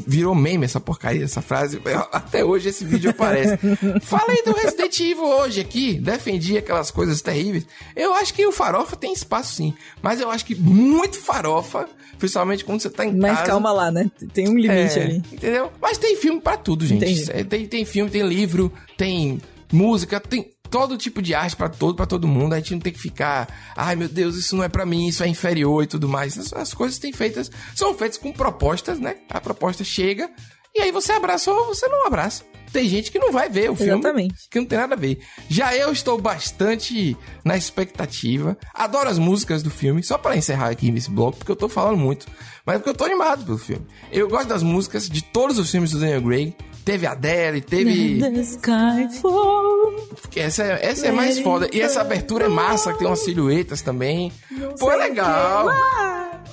[0.06, 1.82] virou meme essa porcaria, essa frase.
[2.12, 3.58] Até hoje esse vídeo aparece.
[4.04, 7.66] Falei do Resident Evil hoje aqui, defendi aquelas coisas terríveis.
[7.96, 11.88] Eu acho que o farofa tem espaço sim, mas eu acho que muito farofa,
[12.20, 13.52] principalmente quando você tá em Mas casa.
[13.52, 14.12] calma lá, né?
[14.34, 15.18] Tem um limite É, ali.
[15.32, 15.72] Entendeu?
[15.82, 17.04] Mas tem filme pra tudo, gente.
[17.06, 17.32] Entendi.
[17.32, 19.40] É, Tem, tem filme, tem livro, tem
[19.72, 22.54] música, tem todo tipo de arte pra todo, para todo mundo.
[22.54, 25.24] A gente não tem que ficar, ai meu Deus, isso não é pra mim, isso
[25.24, 26.38] é inferior e tudo mais.
[26.38, 29.18] As, as coisas têm feitas, são feitas com propostas, né?
[29.30, 30.30] A proposta chega
[30.76, 32.44] e aí você abraça ou você não abraça.
[32.72, 33.94] Tem gente que não vai ver o filme.
[33.94, 34.36] Exatamente.
[34.52, 35.20] Que não tem nada a ver.
[35.50, 38.58] Já eu estou bastante na expectativa.
[38.74, 40.04] Adoro as músicas do filme.
[40.04, 42.28] Só para encerrar aqui esse bloco, porque eu tô falando muito.
[42.66, 43.86] Mas porque eu tô animado pelo filme.
[44.12, 46.56] Eu gosto das músicas de todos os filmes do Daniel Craig.
[46.88, 48.22] Teve Adele, teve.
[50.38, 51.70] Essa, é- essa é mais foda.
[51.74, 54.32] E essa abertura é massa, que tem umas silhuetas também.
[54.80, 55.68] Pô, é legal.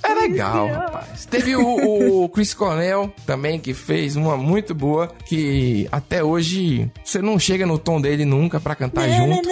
[0.02, 1.24] É legal, rapaz.
[1.26, 7.22] Teve o, o Chris Cornell também, que fez uma muito boa, que até hoje você
[7.22, 9.48] não chega no tom dele nunca pra cantar junto.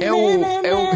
[0.00, 0.30] É o.
[0.64, 0.86] É o.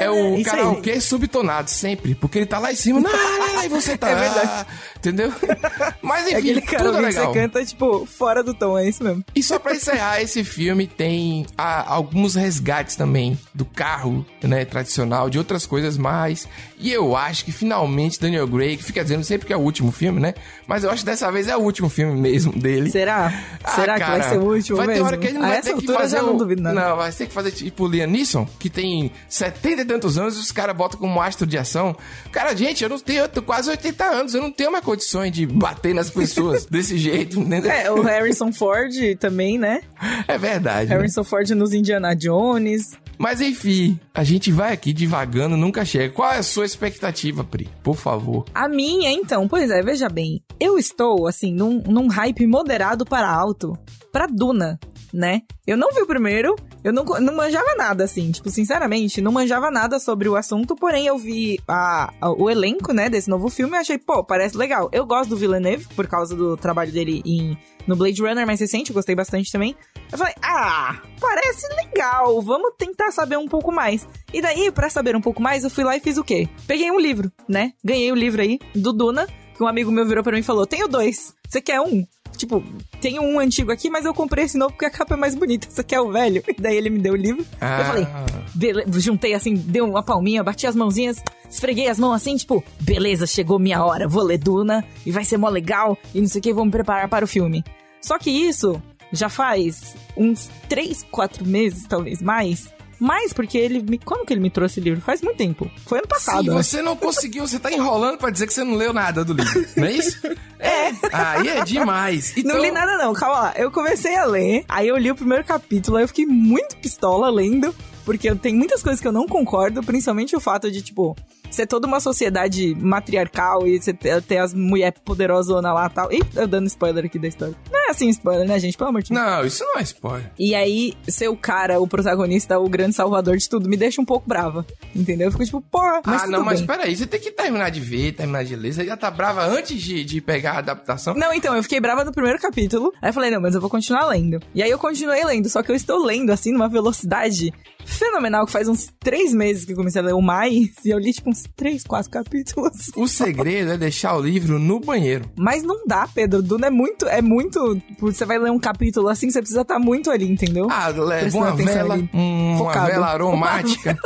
[0.00, 0.56] É o Isso aí.
[0.56, 2.14] karaokê subtonado, sempre.
[2.14, 4.20] Porque ele tá lá em cima, lá, lá, lá, e você tá É lá.
[4.20, 4.66] verdade.
[4.96, 5.32] Entendeu?
[6.00, 7.32] Mas É enfim, tudo é que legal.
[7.34, 9.24] você canta, tipo, fora do tom, é isso mesmo.
[9.34, 15.28] E só pra encerrar, esse filme tem ah, alguns resgates também do carro, né, tradicional,
[15.30, 16.46] de outras coisas mais.
[16.78, 20.20] E eu acho que finalmente Daniel Craig, fica dizendo sempre que é o último filme,
[20.20, 20.34] né?
[20.66, 22.90] Mas eu acho que dessa vez é o último filme mesmo dele.
[22.90, 23.32] Será?
[23.62, 25.02] Ah, Será que vai cara, ser o último vai mesmo?
[25.02, 26.80] ter hora que ele não A vai ter que fazer não duvido nada.
[26.80, 30.36] Não, vai ter que fazer tipo o Liam Neeson, que tem 70 e tantos anos
[30.36, 31.96] e os caras botam como astro de ação.
[32.32, 35.30] Cara, gente, eu não tenho, eu tô quase 80 anos, eu não tenho mais condições
[35.32, 37.59] de bater nas pessoas desse jeito, entendeu?
[37.68, 39.82] É, o Harrison Ford também, né?
[40.26, 40.88] É verdade.
[40.88, 40.96] né?
[40.96, 42.98] Harrison Ford nos Indiana Jones.
[43.18, 46.12] Mas enfim, a gente vai aqui devagando, nunca chega.
[46.12, 47.68] Qual é a sua expectativa, Pri?
[47.82, 48.46] Por favor.
[48.54, 50.42] A minha, então, pois é, veja bem.
[50.58, 53.76] Eu estou, assim, num, num hype moderado para alto
[54.10, 54.78] pra Duna,
[55.12, 55.42] né?
[55.66, 59.70] Eu não vi o primeiro, eu não, não manjava nada, assim, tipo, sinceramente, não manjava
[59.70, 63.76] nada sobre o assunto, porém eu vi a, a- o elenco, né, desse novo filme
[63.76, 64.88] e achei, pô, parece legal.
[64.92, 67.56] Eu gosto do Villeneuve, por causa do trabalho dele em,
[67.86, 69.74] no Blade Runner mais recente, eu gostei bastante também.
[70.10, 74.06] Eu falei, ah, parece legal, vamos tentar saber um pouco mais.
[74.32, 76.48] E daí, pra saber um pouco mais, eu fui lá e fiz o quê?
[76.66, 77.72] Peguei um livro, né?
[77.84, 79.26] Ganhei o livro aí, do Duna,
[79.60, 82.06] que um amigo meu virou pra mim e falou, tenho dois, você quer um?
[82.34, 82.64] Tipo,
[83.02, 85.68] tenho um antigo aqui, mas eu comprei esse novo porque a capa é mais bonita.
[85.70, 86.42] Você quer o velho?
[86.48, 87.44] E daí ele me deu o livro.
[87.60, 87.80] Ah.
[87.80, 88.06] Eu falei,
[88.54, 93.26] bele- juntei assim, dei uma palminha, bati as mãozinhas, esfreguei as mãos assim, tipo, beleza,
[93.26, 96.42] chegou minha hora, vou ler Duna e vai ser mó legal e não sei o
[96.42, 97.62] que, vou me preparar para o filme.
[98.00, 98.80] Só que isso
[99.12, 103.98] já faz uns 3, 4 meses, talvez mais, Mas porque ele me.
[103.98, 105.00] Quando que ele me trouxe esse livro?
[105.00, 105.70] Faz muito tempo.
[105.86, 106.44] Foi ano passado.
[106.44, 106.62] Se acho.
[106.62, 109.66] você não conseguiu, você tá enrolando pra dizer que você não leu nada do livro,
[109.76, 110.20] não é isso?
[110.62, 110.92] É.
[111.10, 112.36] Aí é demais.
[112.36, 113.14] Então, Não li nada, não.
[113.14, 113.54] Calma lá.
[113.56, 117.30] Eu comecei a ler, aí eu li o primeiro capítulo, aí eu fiquei muito pistola
[117.30, 117.74] lendo,
[118.04, 121.16] porque tenho muitas coisas que eu não concordo, principalmente o fato de, tipo,
[121.50, 126.12] ser toda uma sociedade matriarcal e você ter, ter as mulheres poderosas lá e tal.
[126.12, 127.54] Ih, eu dando spoiler aqui da história.
[127.70, 128.76] Não é assim spoiler, né, gente?
[128.76, 129.20] Pelo amor de Deus.
[129.20, 130.32] Não, isso não é spoiler.
[130.38, 134.04] E aí, ser o cara, o protagonista, o grande salvador de tudo, me deixa um
[134.04, 134.64] pouco brava.
[134.94, 135.28] Entendeu?
[135.28, 136.66] Eu fico tipo, porra, mas ah, não, mas bem.
[136.66, 138.72] peraí, você tem que terminar de ver, terminar de ler.
[138.72, 141.14] Você já tá brava antes de, de pegar a adaptação?
[141.14, 142.92] Não, então, eu fiquei brava no primeiro capítulo.
[143.00, 144.40] Aí eu falei, não, mas eu vou continuar lendo.
[144.54, 147.52] E aí eu continuei lendo, só que eu estou lendo, assim, numa velocidade
[147.84, 150.70] fenomenal, que faz uns três meses que eu comecei a ler o mais.
[150.84, 152.90] E eu li, tipo, uns três, quatro capítulos.
[152.96, 155.24] O segredo é deixar o livro no banheiro.
[155.36, 156.42] Mas não dá, Pedro.
[156.42, 157.80] Duna é muito, é muito...
[158.00, 160.68] Você vai ler um capítulo assim, você precisa estar muito ali, entendeu?
[160.70, 163.98] Ah, leva uma vela, um- uma vela aromática,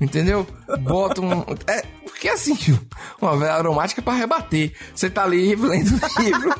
[0.00, 0.46] entendeu?
[0.80, 1.40] Bota um...
[1.68, 1.82] É,
[2.22, 2.56] porque assim,
[3.20, 4.72] uma vela aromática é pra rebater.
[4.94, 6.54] Você tá ali lendo o livro.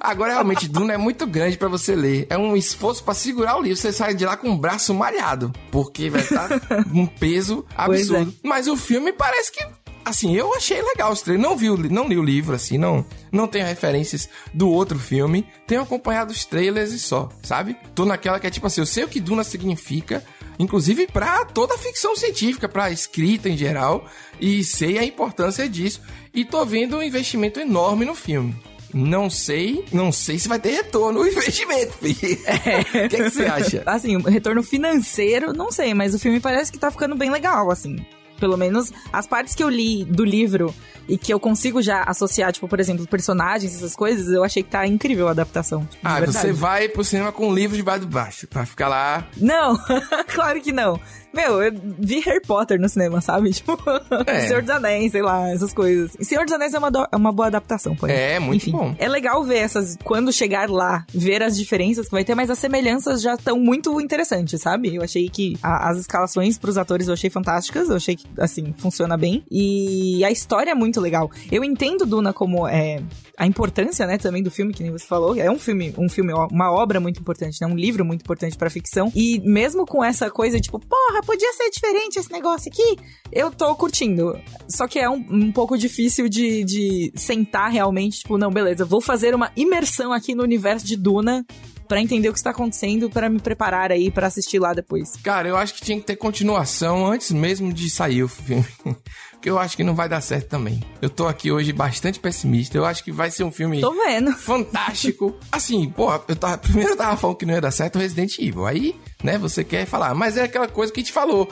[0.00, 2.26] Agora, realmente, Duna é muito grande pra você ler.
[2.30, 3.76] É um esforço pra segurar o livro.
[3.76, 5.52] Você sai de lá com o braço malhado.
[5.70, 6.48] Porque vai estar
[6.92, 8.16] um peso Pois é.
[8.16, 8.34] absurdo.
[8.42, 9.64] Mas o filme parece que...
[10.04, 11.48] Assim, eu achei legal os trailers.
[11.48, 15.46] Não, vi não li o livro, assim, não, não tenho referências do outro filme.
[15.64, 17.76] Tenho acompanhado os trailers e só, sabe?
[17.94, 20.24] Tô naquela que é tipo assim, eu sei o que Duna significa,
[20.58, 24.06] inclusive pra toda a ficção científica, pra escrita em geral,
[24.40, 26.00] e sei a importância disso.
[26.34, 28.56] E tô vendo um investimento enorme no filme.
[28.94, 32.14] Não sei, não sei se vai ter retorno o investimento, filho.
[32.14, 33.82] O que, é que você acha?
[33.86, 37.96] Assim, retorno financeiro, não sei, mas o filme parece que tá ficando bem legal, assim.
[38.38, 40.74] Pelo menos as partes que eu li do livro
[41.12, 44.70] e que eu consigo já associar, tipo, por exemplo, personagens, essas coisas, eu achei que
[44.70, 45.84] tá incrível a adaptação.
[45.84, 49.26] tipo, Ah, você vai pro cinema com um livro debaixo do baixo, pra ficar lá
[49.36, 49.78] Não,
[50.32, 50.98] claro que não.
[51.34, 53.50] Meu, eu vi Harry Potter no cinema, sabe?
[53.54, 53.78] Tipo,
[54.26, 54.48] É.
[54.48, 56.10] Senhor dos Anéis, sei lá, essas coisas.
[56.20, 58.06] E Senhor dos Anéis é uma, do- é uma boa adaptação, pô.
[58.06, 58.94] É, muito Enfim, bom.
[58.98, 59.96] É legal ver essas.
[60.04, 63.98] Quando chegar lá, ver as diferenças que vai ter, mas as semelhanças já estão muito
[63.98, 64.94] interessantes, sabe?
[64.94, 68.74] Eu achei que a- as escalações pros atores eu achei fantásticas, eu achei que, assim,
[68.76, 69.42] funciona bem.
[69.50, 71.30] E a história é muito legal.
[71.50, 73.02] Eu entendo Duna como é,
[73.36, 75.36] a importância, né, também do filme, que nem você falou.
[75.36, 77.66] É um filme, um filme, uma obra muito importante, né?
[77.66, 79.12] Um livro muito importante pra ficção.
[79.14, 82.96] E mesmo com essa coisa, tipo, porra, podia ser diferente esse negócio aqui,
[83.32, 84.38] eu tô curtindo.
[84.68, 89.00] Só que é um, um pouco difícil de, de sentar realmente, tipo, não, beleza, vou
[89.00, 91.44] fazer uma imersão aqui no universo de Duna
[91.92, 95.14] pra entender o que está acontecendo, pra me preparar aí pra assistir lá depois.
[95.22, 98.64] Cara, eu acho que tinha que ter continuação antes mesmo de sair o filme.
[99.42, 100.80] Porque eu acho que não vai dar certo também.
[101.00, 102.78] Eu tô aqui hoje bastante pessimista.
[102.78, 104.30] Eu acho que vai ser um filme Tô vendo.
[104.38, 105.36] fantástico.
[105.50, 108.38] Assim, porra, eu tava, primeiro eu tava falando que não ia dar certo o Resident
[108.38, 108.64] Evil.
[108.64, 110.14] Aí, né, você quer falar.
[110.14, 111.50] Mas é aquela coisa que a gente falou.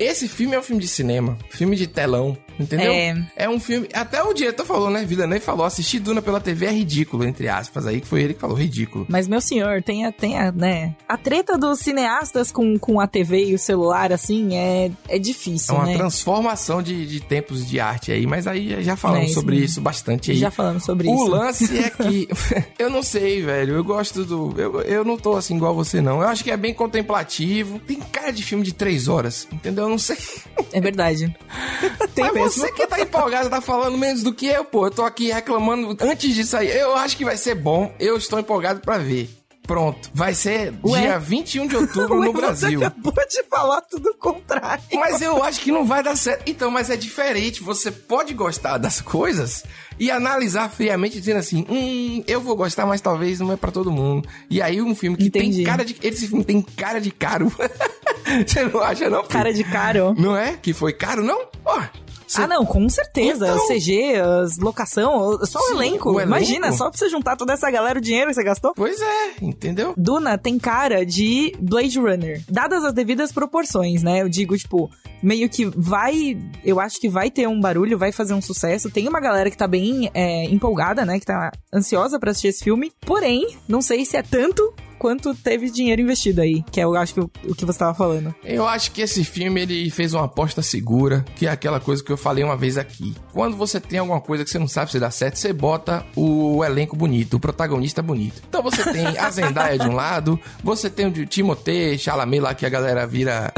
[0.00, 2.90] Esse filme é um filme de cinema, filme de telão, entendeu?
[3.36, 3.48] É.
[3.48, 3.86] um filme.
[3.92, 5.04] Até o diretor falou, né?
[5.04, 8.40] Villeneuve falou: assistir Duna pela TV é ridículo, entre aspas, aí que foi ele que
[8.40, 9.04] falou ridículo.
[9.10, 10.94] Mas, meu senhor, tem a, tem a, né?
[11.06, 15.18] A treta dos cineastas com, com a TV e o celular, assim, é, é É
[15.18, 15.94] difícil, uma né?
[15.96, 19.66] transformação de, de tempos de arte aí, mas aí já falamos É sobre mesmo.
[19.66, 20.38] isso bastante aí.
[20.38, 21.26] Já falamos sobre o isso.
[21.28, 22.26] lance é que.
[22.78, 23.74] eu não sei, velho.
[23.74, 24.54] Eu gosto do.
[24.58, 26.22] Eu, eu não tô assim igual você, não.
[26.22, 27.78] Eu acho que é bem contemplativo.
[27.80, 29.89] Tem cara de filme de três horas, entendeu?
[29.90, 30.16] Eu não sei.
[30.72, 31.34] É verdade.
[32.14, 32.50] tem Mas mesmo.
[32.50, 34.86] você que tá empolgado, tá falando menos do que eu, pô.
[34.86, 36.68] Eu tô aqui reclamando antes disso aí.
[36.70, 37.92] Eu acho que vai ser bom.
[37.98, 39.28] Eu estou empolgado pra ver.
[39.62, 40.10] Pronto.
[40.12, 41.00] Vai ser Ué?
[41.00, 42.80] dia 21 de outubro no Ué, Brasil.
[42.80, 44.82] Você acabou de falar tudo o contrário.
[44.92, 46.42] Mas eu acho que não vai dar certo.
[46.50, 47.62] Então, mas é diferente.
[47.62, 49.64] Você pode gostar das coisas
[49.98, 53.92] e analisar friamente, dizendo assim: hum, eu vou gostar, mas talvez não é pra todo
[53.92, 54.28] mundo.
[54.48, 55.58] E aí, um filme que Entendi.
[55.58, 55.96] tem cara de.
[56.02, 57.52] Esse filme tem cara de caro.
[58.46, 59.18] Você não acha, não?
[59.20, 59.28] filho?
[59.30, 60.14] Cara de caro.
[60.18, 60.56] Não é?
[60.60, 61.46] Que foi caro, não?
[61.64, 61.80] Ó.
[62.36, 63.46] Ah, não, com certeza.
[63.48, 66.10] Então- CG, as locação, só o Sim, elenco.
[66.10, 66.28] o elenco.
[66.28, 68.72] Imagina, só pra você juntar toda essa galera, o dinheiro que você gastou.
[68.74, 69.94] Pois é, entendeu?
[69.96, 72.42] Duna tem cara de Blade Runner.
[72.48, 74.22] Dadas as devidas proporções, né?
[74.22, 74.90] Eu digo, tipo,
[75.22, 76.38] meio que vai.
[76.64, 78.90] Eu acho que vai ter um barulho, vai fazer um sucesso.
[78.90, 81.18] Tem uma galera que tá bem é, empolgada, né?
[81.18, 82.92] Que tá ansiosa pra assistir esse filme.
[83.00, 86.62] Porém, não sei se é tanto quanto teve dinheiro investido aí.
[86.70, 88.32] Que é, eu acho que o, o que você tava falando.
[88.44, 92.12] Eu acho que esse filme ele fez uma aposta segura, que é aquela coisa que
[92.12, 93.16] eu falei uma vez aqui.
[93.32, 96.62] Quando você tem alguma coisa que você não sabe se dá certo, você bota o
[96.64, 98.42] elenco bonito, o protagonista bonito.
[98.48, 102.66] Então você tem a Zendaya de um lado, você tem o Timothée Chalamet lá que
[102.66, 103.52] a galera vira.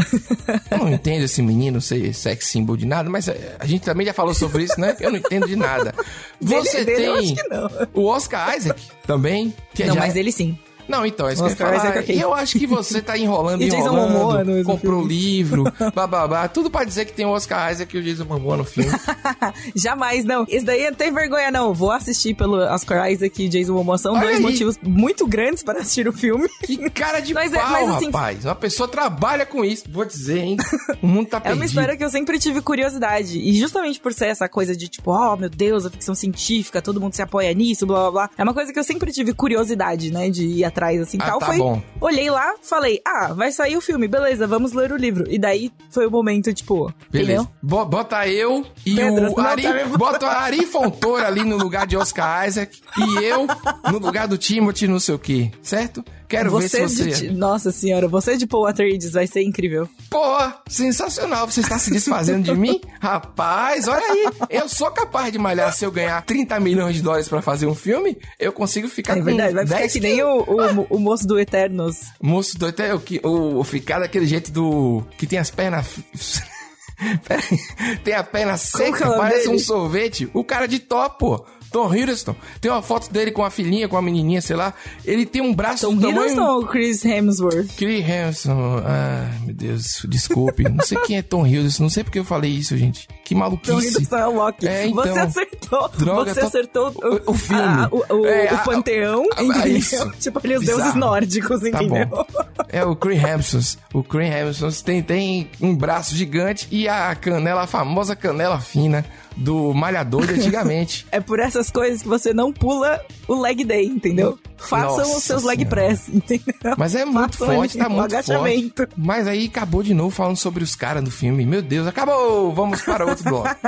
[0.71, 4.07] Eu não entendo esse menino ser sex symbol de nada, mas é, a gente também
[4.07, 4.97] já falou sobre isso, né?
[5.01, 5.93] Eu não entendo de nada.
[6.41, 7.69] Você Dele- dele tem não.
[7.95, 10.57] o Oscar Isaac também, que é não, já- mas ele sim.
[10.93, 12.03] Não, então, é isso Oscar que eu ia Isaac, falar.
[12.05, 12.17] ok.
[12.17, 15.15] E eu acho que você tá enrolando, E Jason enrolando, Momoa no comprou filme.
[15.15, 15.65] livro,
[15.95, 18.91] bababá, tudo pra dizer que tem o Oscar Isaac e o Jason Momoa no filme.
[19.75, 20.45] Jamais, não.
[20.49, 21.73] Isso daí não tem vergonha, não.
[21.73, 23.99] Vou assistir pelo Oscar Isaac e Jason Momoa.
[23.99, 24.43] São Olha dois aí.
[24.43, 26.49] motivos muito grandes para assistir o filme.
[26.65, 28.45] Que cara de Mas é- pau, mas assim- rapaz.
[28.45, 29.85] Uma pessoa trabalha com isso.
[29.91, 30.57] Vou dizer, hein?
[31.03, 31.59] O mundo tá É perdido.
[31.61, 33.39] uma história que eu sempre tive curiosidade.
[33.39, 37.01] E justamente por ser essa coisa de tipo, oh meu Deus, a ficção científica, todo
[37.01, 38.31] mundo se apoia nisso, blá blá blá.
[38.37, 40.29] É uma coisa que eu sempre tive curiosidade, né?
[40.31, 41.39] De ir atrás assim Ah, tal.
[41.39, 41.59] tá foi.
[41.59, 41.83] bom.
[42.01, 45.25] Olhei lá, falei, ah, vai sair o filme, beleza, vamos ler o livro.
[45.29, 47.33] E daí foi o momento, tipo, Beleza.
[47.43, 47.49] entendeu?
[47.85, 49.63] Bota eu e Pedro, o não, Ari.
[49.63, 49.99] botando.
[49.99, 52.81] Bota a Ari Fontoura ali no lugar de Oscar Isaac.
[52.99, 53.47] E eu
[53.91, 55.51] no lugar do Timothy, não sei o quê.
[55.63, 56.05] Certo?
[56.33, 57.27] Quero Você, ver se você.
[57.27, 59.87] de, Nossa senhora, você de Paul Atreides vai ser incrível.
[60.09, 61.47] Pô, sensacional.
[61.47, 62.81] Você está se desfazendo de mim?
[62.99, 64.31] Rapaz, olha aí.
[64.49, 67.75] Eu sou capaz de malhar se eu ganhar 30 milhões de dólares pra fazer um
[67.75, 68.17] filme.
[68.41, 71.27] Eu consigo ficar É com verdade, vai ficar 10 que nem o, o, o moço
[71.27, 71.97] do Eternos.
[72.19, 75.05] Moço doido, é o, o, ficar daquele jeito do.
[75.19, 75.87] que tem as pernas.
[77.29, 77.97] Pera aí.
[77.99, 79.57] tem a perna seca, é parece dele?
[79.57, 80.31] um sorvete.
[80.33, 81.45] O cara de top, pô.
[81.73, 82.37] Tom Hiddleston.
[82.61, 84.75] Tem uma foto dele com a filhinha, com a menininha, sei lá.
[85.05, 86.21] Ele tem um braço Tom do tamanho...
[86.21, 87.69] Hiddleston ou Chris Hemsworth?
[87.77, 88.85] Chris Hemsworth.
[88.87, 90.63] Ah, meu Deus, desculpe.
[90.65, 91.83] Não sei quem é Tom Hiddleston.
[91.85, 93.09] Não sei porque eu falei isso, gente.
[93.25, 93.89] Que Tom maluquice.
[93.89, 94.69] Hiddleston é o Loki.
[94.69, 95.03] É, então.
[95.05, 95.89] Você acertou.
[95.97, 96.89] Droga, você tô- acertou
[97.27, 97.63] o- o filme.
[97.63, 100.13] a- o, o- É, o panteão, a- entendeu?
[100.21, 102.07] Tipo, ali os deuses nórdicos, Tá entendeu?
[102.07, 102.27] bom.
[102.69, 103.79] É o Chris Hemsworth.
[103.95, 109.05] O Chris Hemsworth tem, tem um braço gigante e a canela, a famosa canela fina
[109.37, 111.07] do malhador de antigamente.
[111.13, 114.39] É por essas coisas que você não pula o leg day, entendeu?
[114.57, 115.71] Façam Nossa os seus leg Senhora.
[115.77, 116.75] press, entendeu?
[116.79, 118.77] Mas é muito Façam forte, tá muito agachamento.
[118.77, 118.95] forte.
[118.97, 121.45] Mas aí acabou de novo falando sobre os caras do filme.
[121.45, 122.53] Meu Deus, acabou!
[122.55, 123.49] Vamos para outro bloco.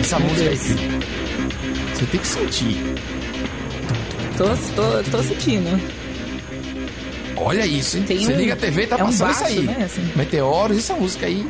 [0.00, 2.76] Essa música aí, você tem que sentir.
[4.36, 4.44] Tô,
[4.74, 5.68] tô, tô sentindo.
[7.40, 8.04] Olha isso, hein?
[8.06, 9.66] Tem Você um- liga a TV, tá é um passando baixo, isso aí.
[9.66, 10.12] né, assim.
[10.16, 11.46] Meteoros, essa música aí.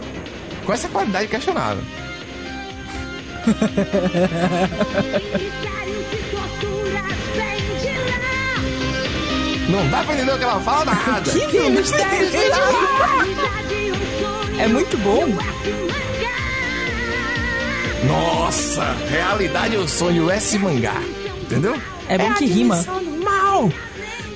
[0.65, 1.83] Com essa qualidade questionável.
[9.69, 11.31] Não dá pra entender o que ela fala nada.
[11.31, 12.29] Que mistério!
[14.59, 15.27] É muito bom.
[18.07, 20.97] Nossa, realidade é o sonho S mangá.
[21.43, 21.77] Entendeu?
[22.09, 22.85] É bom que a rima.
[23.23, 23.71] mal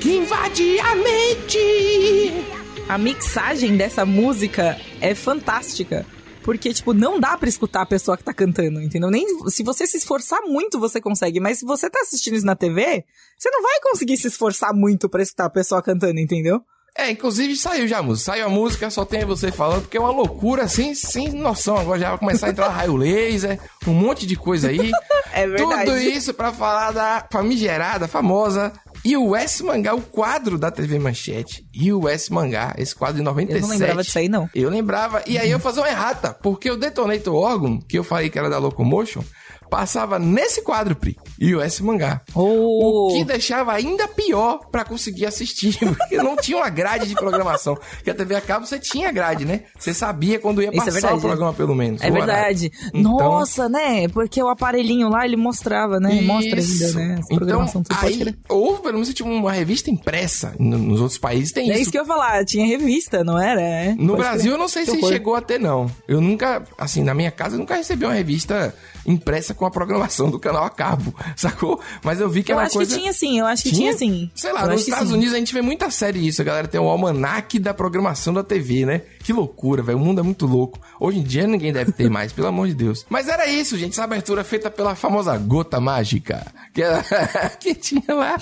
[0.02, 2.44] que invade a mente.
[2.88, 6.04] A mixagem dessa música é fantástica.
[6.42, 9.08] Porque, tipo, não dá pra escutar a pessoa que tá cantando, entendeu?
[9.08, 11.38] Nem se você se esforçar muito, você consegue.
[11.38, 13.04] Mas se você tá assistindo isso na TV,
[13.38, 16.60] você não vai conseguir se esforçar muito pra escutar a pessoa cantando, entendeu?
[16.98, 18.32] É, inclusive saiu já a música.
[18.32, 21.76] Saiu a música, só tem você falando, porque é uma loucura sem, sem noção.
[21.78, 24.90] Agora já vai começar a entrar raio laser, um monte de coisa aí.
[25.34, 25.86] É verdade.
[25.86, 28.70] Tudo isso pra falar da famigerada, famosa
[29.04, 31.66] US Mangá, o quadro da TV Manchete.
[31.92, 33.62] US Mangá, esse quadro de 97.
[33.62, 34.48] Eu não lembrava disso aí, não.
[34.54, 35.22] Eu lembrava.
[35.26, 38.50] E aí eu fazia uma errata, porque o Detonator Orgon, que eu falei que era
[38.50, 39.22] da Locomotion,
[39.70, 41.16] passava nesse quadro, Pri.
[41.56, 42.20] US Mangá.
[42.34, 43.08] Oh.
[43.08, 47.74] O que deixava ainda pior pra conseguir assistir, porque não tinha uma grade de programação.
[47.96, 49.62] Porque a TV a cabo você tinha grade, né?
[49.78, 51.14] Você sabia quando ia Isso é passar verdade.
[51.16, 52.02] o programa, pelo menos.
[52.02, 52.70] É verdade.
[52.92, 54.08] Então- Nossa, né?
[54.08, 56.20] Porque o aparelhinho lá, ele mostrava, né?
[56.20, 56.94] Mostra ainda, Isso.
[56.98, 57.16] né?
[57.18, 57.66] Essa Então,
[58.02, 60.54] aí, ou pelo menos tinha uma revista impressa.
[60.58, 61.82] No- Nos outros países tem É isso.
[61.82, 63.60] isso que eu ia falar, tinha revista, não era?
[63.60, 65.90] É, No pode Brasil, eu não sei se chegou a ter, não.
[66.06, 70.30] Eu nunca, assim, na minha casa, eu nunca recebi uma revista impressa com a programação
[70.30, 71.80] do canal a cabo, sacou?
[72.02, 72.94] Mas eu vi que Eu era uma acho coisa...
[72.94, 74.30] que tinha sim, eu acho que tinha, sim.
[74.34, 75.14] Sei lá, Eu nos acho Estados sim.
[75.14, 76.40] Unidos a gente vê muita série isso.
[76.40, 79.02] A galera tem o almanac da programação da TV, né?
[79.22, 79.98] Que loucura, velho.
[79.98, 80.78] O mundo é muito louco.
[80.98, 83.06] Hoje em dia ninguém deve ter mais, pelo amor de Deus.
[83.08, 83.92] Mas era isso, gente.
[83.92, 86.44] Essa abertura feita pela famosa Gota Mágica.
[86.74, 87.02] Que, ela-
[87.60, 88.36] que tinha lá.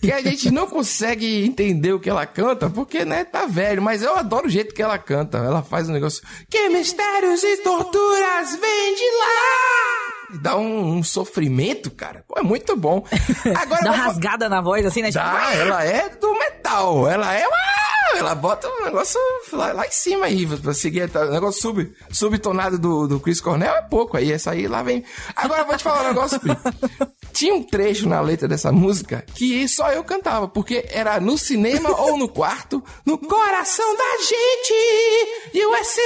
[0.00, 3.82] Que a gente não consegue entender o que ela canta, porque, né, tá velho.
[3.82, 5.38] Mas eu adoro o jeito que ela canta.
[5.38, 6.22] Ela faz um negócio.
[6.48, 10.21] Que mistérios e torturas vem de lá!
[10.40, 12.24] Dá um, um sofrimento, cara.
[12.26, 13.04] Pô, é muito bom.
[13.56, 15.10] Agora Dá uma rasgada na voz, assim, né?
[15.10, 17.08] Tipo, Dá, ela é do metal.
[17.08, 17.56] Ela é uma.
[18.14, 19.18] Ela bota um negócio
[19.52, 21.08] lá, lá em cima aí, pra seguir.
[21.08, 21.22] tá?
[21.22, 24.30] O negócio sub, subtonado do, do Chris Cornell é pouco aí.
[24.32, 25.02] Essa aí lá vem.
[25.34, 26.52] Agora eu vou te falar um negócio, Pri.
[27.32, 31.88] Tinha um trecho na letra dessa música que só eu cantava, porque era no cinema
[32.02, 34.74] ou no quarto, no coração da gente.
[35.54, 36.00] E o S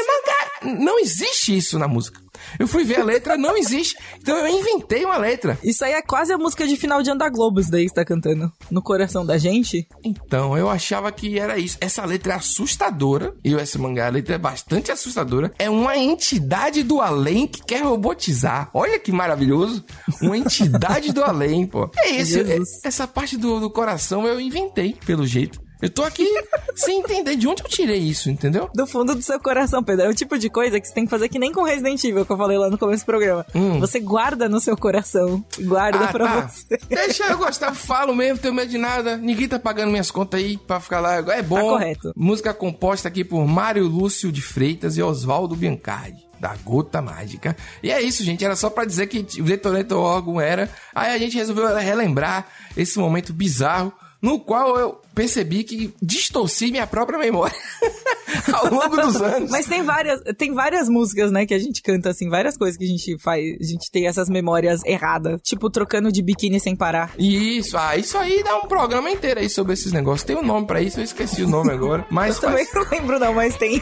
[0.63, 0.79] mangá.
[0.81, 2.21] Não existe isso na música.
[2.59, 3.97] Eu fui ver a letra, não existe.
[4.21, 5.59] Então eu inventei uma letra.
[5.63, 7.89] Isso aí é quase a música de final de ano da Globo, isso daí que
[7.91, 8.51] você tá cantando.
[8.71, 9.87] No coração da gente.
[10.05, 11.77] Então, eu achava que era isso.
[11.81, 13.35] Essa letra é assustadora.
[13.45, 15.53] E esse mangá, a letra é bastante assustadora.
[15.59, 18.71] É uma entidade do além que quer robotizar.
[18.75, 19.85] Olha que maravilhoso.
[20.23, 21.91] Uma entidade do além, pô.
[21.99, 22.39] É isso.
[22.41, 25.61] é- essa parte do, do coração eu inventei, pelo jeito.
[25.81, 26.27] Eu tô aqui
[26.75, 28.71] sem entender de onde eu tirei isso, entendeu?
[28.75, 30.07] Do fundo do seu coração, Pedro.
[30.07, 32.25] É o tipo de coisa que você tem que fazer que nem com Resident Evil,
[32.25, 33.45] que eu falei lá no começo do programa.
[33.81, 35.45] Você guarda no seu coração.
[35.61, 36.49] Guarda Ah, pra tá.
[36.49, 36.79] você.
[36.89, 39.17] Deixa eu gostar, falo mesmo, tenho medo de nada.
[39.17, 41.17] Ninguém tá pagando minhas contas aí pra ficar lá.
[41.17, 41.57] É bom.
[41.57, 42.13] Tá correto.
[42.17, 46.25] Música composta aqui por Mário Lúcio de Freitas e Oswaldo Biancardi.
[46.41, 47.57] Da Gota Mágica.
[47.83, 48.45] E é isso, gente.
[48.45, 50.69] Era só pra dizer que o Detonator órgão era.
[50.95, 52.47] Aí a gente resolveu relembrar
[52.77, 53.91] esse momento bizarro
[54.27, 57.55] no qual eu percebi que distorci minha própria memória
[58.53, 59.49] ao longo dos anos.
[59.53, 62.83] Mas tem várias, tem várias músicas, né, que a gente canta, assim, várias coisas que
[62.83, 65.41] a gente faz, a gente tem essas memórias erradas.
[65.43, 67.15] Tipo, trocando de biquíni sem parar.
[67.17, 70.25] Isso, ah, isso aí dá um programa inteiro aí sobre esses negócios.
[70.25, 72.05] Tem um nome pra isso, eu esqueci o nome agora.
[72.11, 72.75] Mas Eu também faz...
[72.75, 73.81] não lembro não, mas tem.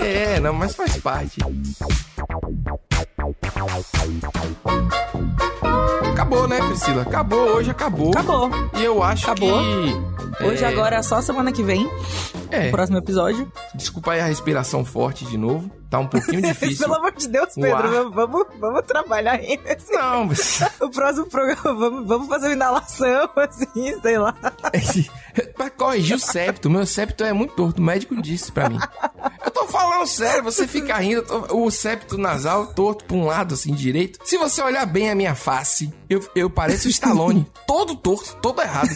[0.00, 1.38] É, não, mas faz parte.
[6.26, 7.02] Acabou, né, Priscila?
[7.02, 8.10] Acabou, hoje acabou.
[8.10, 8.50] Acabou.
[8.74, 9.60] E eu acho Acabou.
[9.60, 10.44] que.
[10.44, 11.88] Hoje é, agora é só semana que vem,
[12.50, 13.50] É, o próximo episódio.
[13.74, 15.70] desculpa aí a respiração forte de novo.
[15.88, 16.84] Tá um pouquinho difícil.
[16.84, 19.92] Pelo amor de Deus, Pedro, vamos, vamos, trabalhar nesse...
[19.92, 20.64] Não, mas.
[20.82, 24.34] O próximo programa, vamos, vamos fazer uma inalação, assim, sei lá.
[25.56, 26.68] pra corrigir o septo.
[26.68, 27.80] Meu septo é muito torto.
[27.80, 28.78] O médico disse pra mim.
[29.66, 31.22] Tô falando sério, você fica rindo.
[31.22, 34.18] tô- O septo nasal torto pra um lado, assim, direito.
[34.24, 37.46] Se você olhar bem a minha face, eu, eu pareço o Stallone.
[37.66, 38.88] todo torto, todo errado.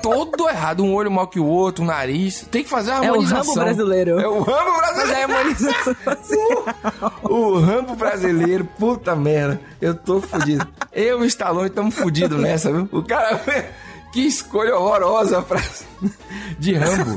[0.00, 0.82] Todo errado.
[0.82, 2.46] Um olho mal que o outro, um nariz.
[2.50, 3.54] Tem que fazer uma É o harmonização.
[3.54, 4.18] Rambo brasileiro.
[4.20, 5.12] É o Rambo brasileiro.
[5.12, 7.12] é harmonização assim.
[7.22, 9.60] O Rambo brasileiro, puta merda.
[9.80, 10.66] Eu tô fudido.
[10.92, 12.88] Eu e o Stallone estamos fudidos nessa, viu?
[12.92, 13.40] O cara.
[14.12, 15.62] Que escolha horrorosa pra...
[16.58, 17.12] de Rambo.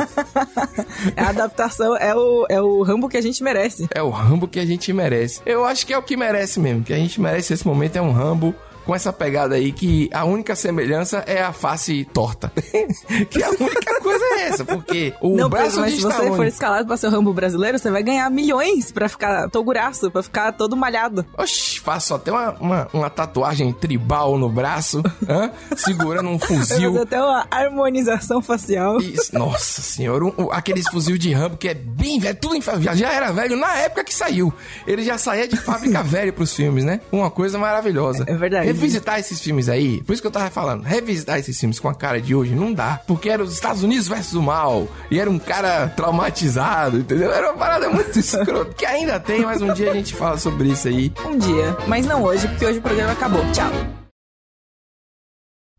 [1.15, 3.87] É a adaptação, é o, é o Rambo que a gente merece.
[3.93, 5.41] É o Rambo que a gente merece.
[5.45, 6.83] Eu acho que é o que merece mesmo.
[6.83, 8.55] Que a gente merece nesse momento é um Rambo
[8.85, 12.51] com essa pegada aí que a única semelhança é a face torta.
[13.29, 16.35] que a única coisa é essa, porque o não, braço mas de se você Stallone...
[16.35, 20.21] for escalado pra ser o Rambo brasileiro, você vai ganhar milhões pra ficar toguraço, pra
[20.23, 21.25] ficar todo malhado.
[21.37, 25.51] Oxi, faço até uma, uma, uma tatuagem tribal no braço, hã?
[25.75, 26.91] segurando um fuzil.
[26.93, 28.97] fazer até uma harmonização facial.
[28.99, 32.95] Isso, nossa senhora, um- um- aqueles fuzil de Rambo que é bem velho, tudo já,
[32.95, 34.53] já era velho na época que saiu.
[34.87, 37.01] Ele já saía de fábrica velho pros filmes, né?
[37.11, 38.23] Uma coisa maravilhosa.
[38.27, 38.69] É verdade.
[38.75, 41.95] Revisitar esses filmes aí, por isso que eu tava falando, revisitar esses filmes com a
[41.95, 45.29] cara de hoje não dá, porque era os Estados Unidos versus o mal, e era
[45.29, 47.31] um cara traumatizado, entendeu?
[47.31, 50.69] Era uma parada muito escrota, que ainda tem, mas um dia a gente fala sobre
[50.69, 51.11] isso aí.
[51.25, 51.77] Um dia.
[51.87, 53.41] Mas não hoje, porque hoje o programa acabou.
[53.51, 53.71] Tchau.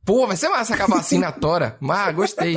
[0.05, 2.57] Pô, vai ser massa acabar assim na tora, mas gostei.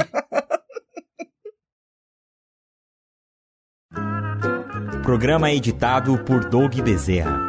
[5.02, 7.40] Programa editado por Doug Bezerra.